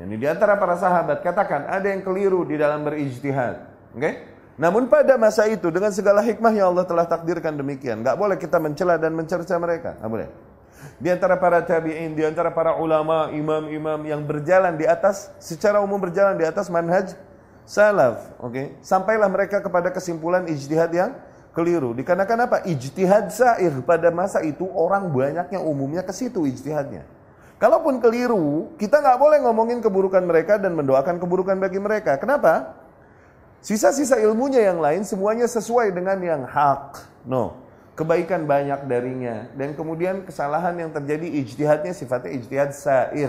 Ini 0.00 0.16
di 0.16 0.24
antara 0.24 0.56
para 0.56 0.80
sahabat 0.80 1.20
katakan 1.20 1.68
ada 1.68 1.92
yang 1.92 2.00
keliru 2.00 2.48
di 2.48 2.56
dalam 2.56 2.88
berijtihad, 2.88 3.68
oke? 3.92 4.00
Okay? 4.00 4.14
Namun 4.60 4.92
pada 4.92 5.16
masa 5.16 5.48
itu 5.48 5.72
dengan 5.72 5.88
segala 5.88 6.20
hikmah 6.20 6.52
yang 6.52 6.76
Allah 6.76 6.84
telah 6.84 7.08
takdirkan 7.08 7.56
demikian, 7.56 8.04
nggak 8.04 8.12
boleh 8.12 8.36
kita 8.36 8.60
mencela 8.60 9.00
dan 9.00 9.16
mencerca 9.16 9.56
mereka, 9.56 9.96
nggak 9.96 10.10
boleh. 10.12 10.28
Di 11.00 11.08
antara 11.08 11.40
para 11.40 11.64
tabi'in, 11.64 12.12
di 12.12 12.20
antara 12.28 12.52
para 12.52 12.76
ulama, 12.76 13.32
imam-imam 13.32 14.04
yang 14.04 14.20
berjalan 14.20 14.76
di 14.76 14.84
atas, 14.84 15.32
secara 15.40 15.80
umum 15.80 15.96
berjalan 15.96 16.36
di 16.36 16.44
atas 16.44 16.68
manhaj 16.68 17.16
salaf. 17.64 18.36
Oke, 18.36 18.76
sampailah 18.84 19.32
mereka 19.32 19.64
kepada 19.64 19.88
kesimpulan 19.88 20.44
ijtihad 20.44 20.92
yang 20.92 21.16
keliru. 21.56 21.96
Dikarenakan 21.96 22.44
apa? 22.44 22.56
Ijtihad 22.68 23.32
sair 23.32 23.72
pada 23.80 24.12
masa 24.12 24.44
itu 24.44 24.68
orang 24.76 25.08
banyaknya 25.08 25.56
umumnya 25.56 26.04
ke 26.04 26.12
situ 26.12 26.44
ijtihadnya. 26.44 27.08
Kalaupun 27.60 28.00
keliru, 28.00 28.72
kita 28.76 29.04
nggak 29.04 29.16
boleh 29.20 29.38
ngomongin 29.44 29.84
keburukan 29.84 30.24
mereka 30.24 30.56
dan 30.56 30.76
mendoakan 30.76 31.16
keburukan 31.20 31.56
bagi 31.60 31.76
mereka. 31.76 32.16
Kenapa? 32.16 32.79
Sisa-sisa 33.60 34.16
ilmunya 34.16 34.72
yang 34.72 34.80
lain 34.80 35.04
semuanya 35.04 35.44
sesuai 35.44 35.92
dengan 35.92 36.16
yang 36.20 36.42
hak. 36.48 37.04
No 37.28 37.70
kebaikan 38.00 38.48
banyak 38.48 38.88
darinya 38.88 39.52
dan 39.52 39.76
kemudian 39.76 40.24
kesalahan 40.24 40.72
yang 40.72 40.88
terjadi 40.88 41.36
ijtihadnya 41.44 41.92
sifatnya 41.92 42.32
ijtihad 42.32 42.72
sair. 42.72 43.28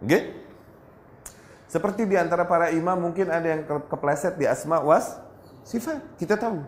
Oke? 0.00 0.32
Seperti 1.68 2.08
di 2.08 2.16
antara 2.16 2.48
para 2.48 2.72
imam 2.72 2.96
mungkin 2.96 3.28
ada 3.28 3.44
yang 3.44 3.68
kepleset 3.68 4.40
di 4.40 4.48
asma 4.48 4.80
was 4.80 5.20
sifat. 5.60 6.00
Kita 6.16 6.40
tahu. 6.40 6.64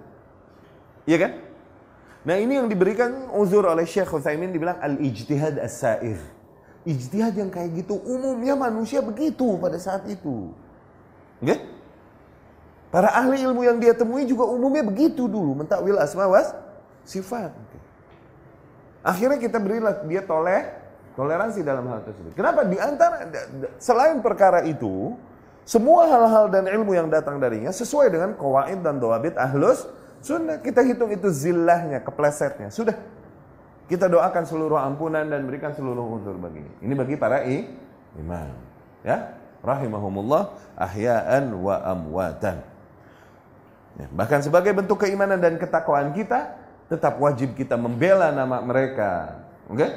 Iya 1.09 1.16
kan? 1.24 1.33
Nah, 2.28 2.37
ini 2.37 2.61
yang 2.61 2.68
diberikan 2.68 3.33
uzur 3.33 3.64
oleh 3.64 3.88
Syekh 3.88 4.12
Utsaimin 4.12 4.52
dibilang 4.52 4.76
al-ijtihad 4.76 5.57
as-sair. 5.64 6.20
Ijtihad 6.85 7.33
yang 7.40 7.48
kayak 7.48 7.72
gitu 7.72 7.96
umumnya 8.04 8.52
manusia 8.52 9.00
begitu 9.00 9.57
pada 9.57 9.81
saat 9.81 10.04
itu. 10.12 10.52
Oke? 11.40 11.57
Para 12.88 13.12
ahli 13.12 13.44
ilmu 13.44 13.64
yang 13.68 13.77
dia 13.77 13.92
temui 13.92 14.24
juga 14.24 14.48
umumnya 14.48 14.81
begitu 14.81 15.29
dulu, 15.29 15.61
mentakwil 15.61 16.01
asma 16.01 16.24
was 16.24 16.57
sifat. 17.05 17.53
Akhirnya 19.05 19.37
kita 19.37 19.61
berilah 19.61 20.05
dia 20.09 20.24
toleh, 20.24 20.72
toleransi 21.12 21.61
dalam 21.61 21.85
hal 21.88 22.01
tersebut. 22.05 22.33
Kenapa? 22.33 22.64
Di 22.64 22.81
antara 22.81 23.29
selain 23.77 24.24
perkara 24.24 24.64
itu, 24.64 25.16
Semua 25.68 26.09
hal-hal 26.09 26.48
dan 26.48 26.64
ilmu 26.64 26.96
yang 26.96 27.12
datang 27.12 27.37
darinya 27.37 27.68
sesuai 27.68 28.09
dengan 28.09 28.33
kawaid 28.40 28.81
dan 28.81 28.96
doabit 28.96 29.37
ahlus 29.37 29.85
sunnah. 30.24 30.64
Kita 30.64 30.81
hitung 30.81 31.12
itu 31.12 31.29
zillahnya, 31.29 32.01
keplesetnya. 32.01 32.72
Sudah. 32.72 32.96
Kita 33.85 34.09
doakan 34.09 34.48
seluruh 34.48 34.81
ampunan 34.81 35.29
dan 35.29 35.44
berikan 35.44 35.77
seluruh 35.77 36.09
uzur 36.16 36.40
baginya. 36.40 36.72
Ini 36.81 36.92
bagi 36.96 37.20
para 37.20 37.44
i, 37.44 37.68
imam. 38.16 38.48
Ya, 39.05 39.37
rahimahumullah 39.61 40.57
ahya'an 40.72 41.53
wa 41.61 41.85
amwatan. 41.85 42.64
Ya, 43.98 44.06
bahkan 44.14 44.40
sebagai 44.40 44.70
bentuk 44.72 45.02
keimanan 45.02 45.42
dan 45.42 45.58
ketakwaan 45.58 46.14
kita, 46.14 46.54
tetap 46.87 47.18
wajib 47.18 47.58
kita 47.58 47.74
membela 47.74 48.30
nama 48.30 48.62
mereka. 48.62 49.42
Oke? 49.66 49.82
Okay? 49.82 49.90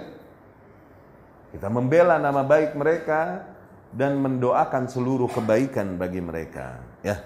Kita 1.53 1.67
membela 1.69 2.17
nama 2.17 2.41
baik 2.41 2.73
mereka 2.73 3.51
dan 3.91 4.15
mendoakan 4.23 4.87
seluruh 4.87 5.27
kebaikan 5.27 5.99
bagi 5.99 6.23
mereka 6.23 6.79
ya 7.03 7.19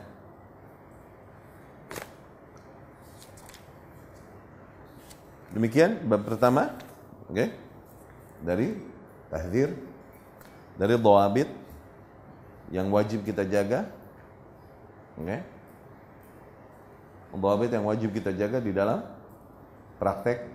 demikian 5.53 6.01
bab 6.09 6.25
pertama 6.25 6.73
oke 7.29 7.38
okay? 7.38 7.47
dari 8.41 8.73
tahdir 9.29 9.77
dari 10.75 10.97
dhawabit 10.97 11.49
yang 12.73 12.89
wajib 12.89 13.21
kita 13.21 13.45
jaga 13.45 13.85
oke 15.21 15.25
okay? 15.29 15.39
Dhawabit 17.35 17.71
yang 17.75 17.85
wajib 17.85 18.15
kita 18.15 18.31
jaga 18.31 18.63
di 18.63 18.71
dalam 18.71 19.03
praktek 19.99 20.47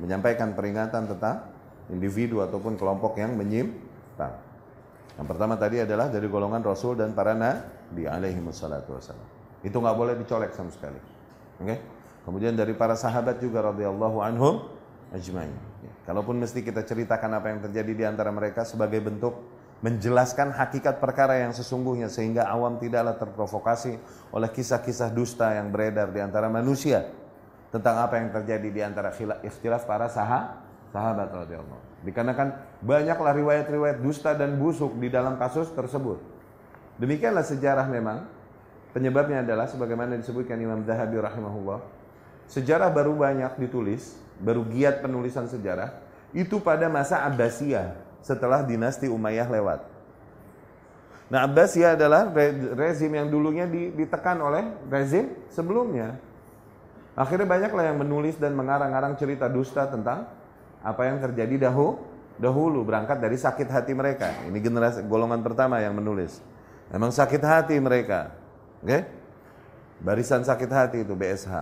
menyampaikan 0.00 0.56
peringatan 0.56 1.08
tentang 1.08 1.52
individu 1.92 2.40
ataupun 2.40 2.80
kelompok 2.80 3.20
yang 3.20 3.36
menyimpang 3.36 4.32
yang 5.18 5.26
pertama 5.28 5.60
tadi 5.60 5.84
adalah 5.84 6.08
dari 6.08 6.24
golongan 6.24 6.64
Rasul 6.64 6.96
dan 6.96 7.12
para 7.12 7.36
Nabi 7.36 8.08
alaihi 8.08 8.40
wassalatu 8.40 8.96
wassalam. 8.96 9.24
Itu 9.60 9.78
nggak 9.78 9.96
boleh 9.96 10.14
dicolek 10.16 10.56
sama 10.56 10.72
sekali. 10.72 10.96
Oke? 11.60 11.64
Okay? 11.68 11.78
Kemudian 12.22 12.56
dari 12.56 12.72
para 12.72 12.96
sahabat 12.96 13.42
juga 13.42 13.66
radhiyallahu 13.66 14.18
anhum 14.22 14.72
ajmain. 15.12 15.52
Kalaupun 16.08 16.40
mesti 16.40 16.64
kita 16.64 16.82
ceritakan 16.86 17.38
apa 17.38 17.46
yang 17.52 17.60
terjadi 17.62 17.92
di 17.92 18.04
antara 18.06 18.32
mereka 18.32 18.64
sebagai 18.64 19.02
bentuk 19.02 19.36
menjelaskan 19.82 20.54
hakikat 20.54 21.02
perkara 21.02 21.42
yang 21.42 21.50
sesungguhnya 21.50 22.06
sehingga 22.06 22.46
awam 22.46 22.78
tidaklah 22.78 23.18
terprovokasi 23.18 23.98
oleh 24.30 24.48
kisah-kisah 24.54 25.10
dusta 25.10 25.58
yang 25.58 25.74
beredar 25.74 26.14
di 26.14 26.22
antara 26.22 26.46
manusia 26.46 27.10
tentang 27.74 27.98
apa 27.98 28.22
yang 28.22 28.30
terjadi 28.30 28.68
di 28.70 28.80
antara 28.80 29.10
ikhtilaf 29.42 29.82
para 29.84 30.06
sahabat 30.06 30.62
sahabat 30.92 31.32
radhiyallahu 31.32 31.82
Dikarenakan 32.04 32.48
banyaklah 32.84 33.32
riwayat-riwayat 33.32 33.98
dusta 34.02 34.36
dan 34.36 34.58
busuk 34.58 34.98
di 34.98 35.06
dalam 35.06 35.38
kasus 35.38 35.70
tersebut. 35.72 36.18
Demikianlah 36.98 37.46
sejarah 37.46 37.86
memang. 37.88 38.26
Penyebabnya 38.92 39.40
adalah 39.40 39.64
sebagaimana 39.64 40.20
disebutkan 40.20 40.60
Imam 40.60 40.84
Zahabi 40.84 41.16
rahimahullah. 41.16 41.80
Sejarah 42.44 42.92
baru 42.92 43.16
banyak 43.16 43.56
ditulis, 43.56 44.20
baru 44.36 44.68
giat 44.68 45.00
penulisan 45.00 45.48
sejarah 45.48 45.96
itu 46.36 46.60
pada 46.60 46.92
masa 46.92 47.24
Abbasiyah 47.24 48.01
setelah 48.22 48.62
dinasti 48.64 49.10
Umayyah 49.10 49.50
lewat. 49.50 49.80
Nah 51.28 51.48
Abbasiyah 51.48 51.96
adalah 51.96 52.28
rezim 52.76 53.12
yang 53.12 53.28
dulunya 53.28 53.64
ditekan 53.68 54.38
oleh 54.40 54.68
rezim 54.88 55.32
sebelumnya. 55.48 56.16
Akhirnya 57.12 57.44
banyaklah 57.44 57.84
yang 57.92 57.98
menulis 58.00 58.40
dan 58.40 58.56
mengarang-arang 58.56 59.16
cerita 59.20 59.48
dusta 59.48 59.84
tentang 59.84 60.28
apa 60.80 61.02
yang 61.04 61.20
terjadi 61.20 61.68
dahulu 61.68 62.12
dahulu 62.40 62.84
berangkat 62.84 63.20
dari 63.20 63.36
sakit 63.36 63.68
hati 63.68 63.92
mereka. 63.92 64.32
Ini 64.48 64.58
generasi 64.60 65.04
golongan 65.04 65.44
pertama 65.44 65.80
yang 65.80 65.92
menulis. 65.92 66.40
Memang 66.88 67.12
sakit 67.12 67.42
hati 67.44 67.76
mereka. 67.80 68.32
Oke? 68.80 68.88
Okay? 68.88 69.02
Barisan 70.02 70.42
sakit 70.42 70.70
hati 70.72 70.98
itu 71.06 71.14
BSH. 71.14 71.54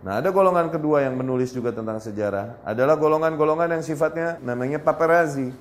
Nah, 0.00 0.16
ada 0.16 0.32
golongan 0.32 0.72
kedua 0.72 1.04
yang 1.04 1.12
menulis 1.12 1.52
juga 1.52 1.76
tentang 1.76 2.00
sejarah. 2.00 2.56
Adalah 2.64 2.96
golongan-golongan 2.96 3.76
yang 3.76 3.84
sifatnya 3.84 4.40
namanya 4.40 4.80
paparazzi. 4.80 5.52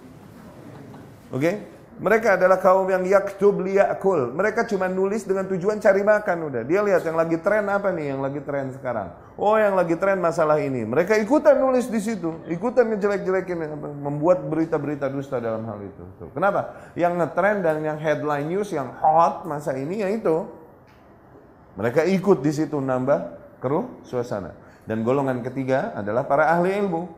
Oke? 1.29 1.41
Okay? 1.41 1.55
Mereka 1.99 2.39
adalah 2.39 2.63
kaum 2.63 2.87
yang 2.87 3.03
yaktub 3.03 3.59
liyakul. 3.59 4.31
Mereka 4.31 4.71
cuma 4.71 4.87
nulis 4.87 5.27
dengan 5.27 5.43
tujuan 5.51 5.83
cari 5.83 5.99
makan 5.99 6.47
udah. 6.47 6.63
Dia 6.63 6.79
lihat 6.79 7.03
yang 7.03 7.19
lagi 7.19 7.35
tren 7.43 7.67
apa 7.67 7.91
nih 7.91 8.15
yang 8.15 8.23
lagi 8.23 8.39
tren 8.39 8.71
sekarang. 8.71 9.11
Oh 9.35 9.59
yang 9.59 9.75
lagi 9.75 9.99
tren 9.99 10.15
masalah 10.23 10.63
ini. 10.63 10.87
Mereka 10.87 11.19
ikutan 11.19 11.59
nulis 11.59 11.91
di 11.91 11.99
situ. 11.99 12.39
Ikutan 12.47 12.87
ngejelek-jelekin. 12.95 13.75
Membuat 13.99 14.47
berita-berita 14.47 15.11
dusta 15.11 15.43
dalam 15.43 15.67
hal 15.67 15.75
itu. 15.83 16.03
Tuh. 16.23 16.31
Kenapa? 16.31 16.87
Yang 16.95 17.19
ngetren 17.19 17.67
dan 17.67 17.83
yang 17.83 17.99
headline 17.99 18.47
news 18.47 18.71
yang 18.71 18.95
hot 19.03 19.43
masa 19.43 19.75
ini 19.75 19.99
ya 19.99 20.07
itu. 20.07 20.47
Mereka 21.75 22.07
ikut 22.15 22.39
di 22.39 22.51
situ 22.55 22.79
nambah 22.79 23.19
keruh 23.59 24.07
suasana. 24.07 24.55
Dan 24.87 25.03
golongan 25.03 25.43
ketiga 25.43 25.91
adalah 25.99 26.23
para 26.23 26.47
ahli 26.47 26.79
ilmu 26.79 27.11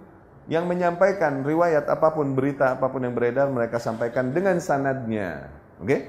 yang 0.50 0.66
menyampaikan 0.66 1.46
riwayat 1.46 1.86
apa 1.86 2.14
pun, 2.16 2.34
berita 2.34 2.74
apa 2.78 2.90
pun 2.90 3.06
yang 3.06 3.14
beredar 3.14 3.52
mereka 3.52 3.78
sampaikan 3.78 4.34
dengan 4.34 4.58
sanadnya. 4.58 5.54
Oke? 5.78 5.86
Okay? 5.86 6.02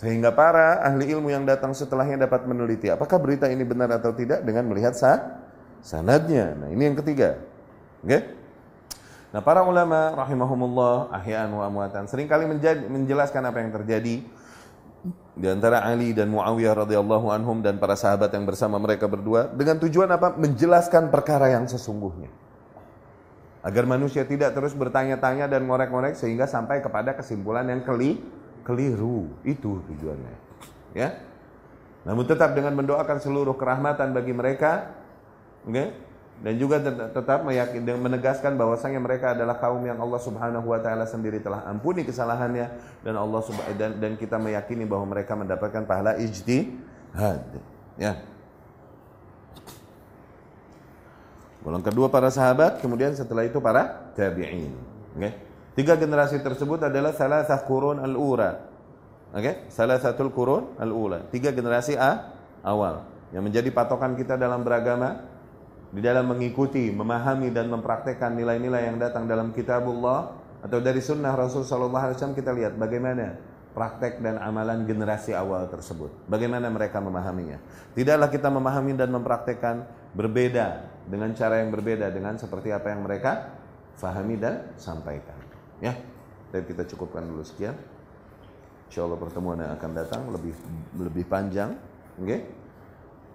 Sehingga 0.00 0.32
para 0.32 0.80
ahli 0.80 1.12
ilmu 1.12 1.28
yang 1.28 1.44
datang 1.44 1.76
setelahnya 1.76 2.24
dapat 2.24 2.48
meneliti 2.48 2.88
apakah 2.88 3.20
berita 3.20 3.52
ini 3.52 3.68
benar 3.68 3.92
atau 3.92 4.16
tidak 4.16 4.40
dengan 4.48 4.64
melihat 4.72 4.96
sa 4.96 5.44
sanadnya. 5.84 6.56
Nah, 6.56 6.68
ini 6.72 6.88
yang 6.88 6.96
ketiga. 6.96 7.36
Oke? 8.00 8.08
Okay? 8.08 8.20
Nah, 9.30 9.44
para 9.44 9.62
ulama 9.62 10.10
rahimahumullah 10.16 11.14
ahya'an 11.14 11.52
wa 11.54 11.62
amwatan 11.68 12.08
sering 12.10 12.26
kali 12.26 12.50
menjelaskan 12.90 13.46
apa 13.46 13.62
yang 13.62 13.70
terjadi 13.70 14.26
di 15.38 15.46
antara 15.46 15.86
Ali 15.86 16.10
dan 16.10 16.28
Muawiyah 16.34 16.84
radhiyallahu 16.84 17.30
anhum 17.30 17.62
dan 17.62 17.78
para 17.78 17.94
sahabat 17.94 18.34
yang 18.34 18.42
bersama 18.42 18.76
mereka 18.76 19.06
berdua 19.06 19.52
dengan 19.52 19.78
tujuan 19.80 20.10
apa? 20.10 20.34
Menjelaskan 20.34 21.12
perkara 21.14 21.52
yang 21.52 21.68
sesungguhnya. 21.70 22.39
Agar 23.60 23.84
manusia 23.84 24.24
tidak 24.24 24.56
terus 24.56 24.72
bertanya-tanya 24.72 25.44
dan 25.44 25.68
ngorek-ngorek 25.68 26.16
sehingga 26.16 26.48
sampai 26.48 26.80
kepada 26.80 27.12
kesimpulan 27.12 27.68
yang 27.68 27.84
keli, 27.84 28.16
keliru. 28.64 29.28
Itu 29.44 29.84
tujuannya. 29.84 30.34
Ya. 30.96 31.20
Namun 32.08 32.24
tetap 32.24 32.56
dengan 32.56 32.72
mendoakan 32.72 33.20
seluruh 33.20 33.52
kerahmatan 33.60 34.16
bagi 34.16 34.32
mereka, 34.32 34.96
okay? 35.68 35.92
dan 36.40 36.56
juga 36.56 36.80
tetap 37.12 37.44
meyakin 37.44 37.84
dan 37.84 38.00
menegaskan 38.00 38.56
bahwasanya 38.56 38.96
mereka 38.96 39.36
adalah 39.36 39.60
kaum 39.60 39.84
yang 39.84 40.00
Allah 40.00 40.16
Subhanahu 40.16 40.72
wa 40.72 40.80
taala 40.80 41.04
sendiri 41.04 41.44
telah 41.44 41.68
ampuni 41.68 42.00
kesalahannya 42.00 42.66
dan 43.04 43.14
Allah 43.20 43.44
dan, 43.76 44.00
dan 44.00 44.16
kita 44.16 44.40
meyakini 44.40 44.88
bahwa 44.88 45.12
mereka 45.12 45.36
mendapatkan 45.36 45.84
pahala 45.84 46.16
ijtihad. 46.16 47.44
Ya. 48.00 48.24
Golongan 51.60 51.84
kedua 51.92 52.08
para 52.08 52.32
sahabat, 52.32 52.80
kemudian 52.80 53.12
setelah 53.12 53.44
itu 53.44 53.60
para 53.60 54.12
tabi'in. 54.16 54.72
Okay? 55.16 55.32
Tiga 55.76 55.94
generasi 55.96 56.40
tersebut 56.40 56.80
adalah 56.88 57.12
salah 57.12 57.44
satu 57.44 57.68
kurun 57.68 58.00
al-ura. 58.00 58.64
Okay? 59.36 59.68
Salah 59.68 60.00
satu 60.00 60.32
kurun 60.32 60.72
al-ula. 60.80 61.28
Tiga 61.28 61.52
generasi 61.52 62.00
A 62.00 62.32
awal. 62.64 63.04
Yang 63.30 63.42
menjadi 63.46 63.68
patokan 63.76 64.16
kita 64.16 64.40
dalam 64.40 64.64
beragama, 64.64 65.20
di 65.92 66.00
dalam 66.00 66.26
mengikuti, 66.32 66.88
memahami 66.90 67.52
dan 67.52 67.68
mempraktekkan 67.68 68.34
nilai-nilai 68.34 68.90
yang 68.90 68.96
datang 68.98 69.28
dalam 69.28 69.52
kitabullah 69.52 70.32
atau 70.64 70.78
dari 70.80 70.98
sunnah 70.98 71.36
Rasul 71.36 71.62
Sallallahu 71.62 72.04
Alaihi 72.10 72.16
Wasallam 72.18 72.38
kita 72.38 72.50
lihat 72.56 72.72
bagaimana 72.76 73.38
praktek 73.70 74.18
dan 74.18 74.42
amalan 74.42 74.82
generasi 74.82 75.30
awal 75.30 75.70
tersebut. 75.70 76.10
Bagaimana 76.26 76.66
mereka 76.66 76.98
memahaminya. 76.98 77.62
Tidaklah 77.94 78.26
kita 78.26 78.50
memahami 78.50 78.98
dan 78.98 79.14
mempraktekkan 79.14 79.86
berbeda 80.14 80.89
dengan 81.06 81.32
cara 81.32 81.62
yang 81.62 81.70
berbeda 81.72 82.10
dengan 82.12 82.36
seperti 82.36 82.74
apa 82.74 82.92
yang 82.92 83.06
mereka 83.06 83.56
fahami 83.96 84.36
dan 84.40 84.74
sampaikan. 84.76 85.36
Ya, 85.80 85.96
dan 86.52 86.62
kita 86.66 86.84
cukupkan 86.88 87.24
dulu 87.24 87.44
sekian. 87.44 87.76
Insya 88.90 89.06
Allah 89.06 89.20
pertemuan 89.22 89.60
yang 89.62 89.72
akan 89.78 89.90
datang 89.94 90.22
lebih 90.34 90.54
lebih 90.98 91.24
panjang, 91.30 91.78
oke? 92.18 92.26
Okay? 92.26 92.40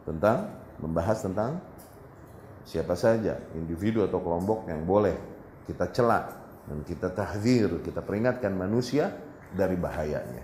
Tentang 0.06 0.52
membahas 0.78 1.24
tentang 1.24 1.64
siapa 2.68 2.98
saja 2.98 3.40
individu 3.56 4.04
atau 4.04 4.20
kelompok 4.20 4.68
yang 4.68 4.84
boleh 4.84 5.16
kita 5.66 5.90
celak 5.96 6.26
dan 6.66 6.82
kita 6.84 7.08
tahdir, 7.14 7.82
kita 7.82 8.02
peringatkan 8.02 8.52
manusia 8.52 9.14
dari 9.54 9.78
bahayanya. 9.78 10.44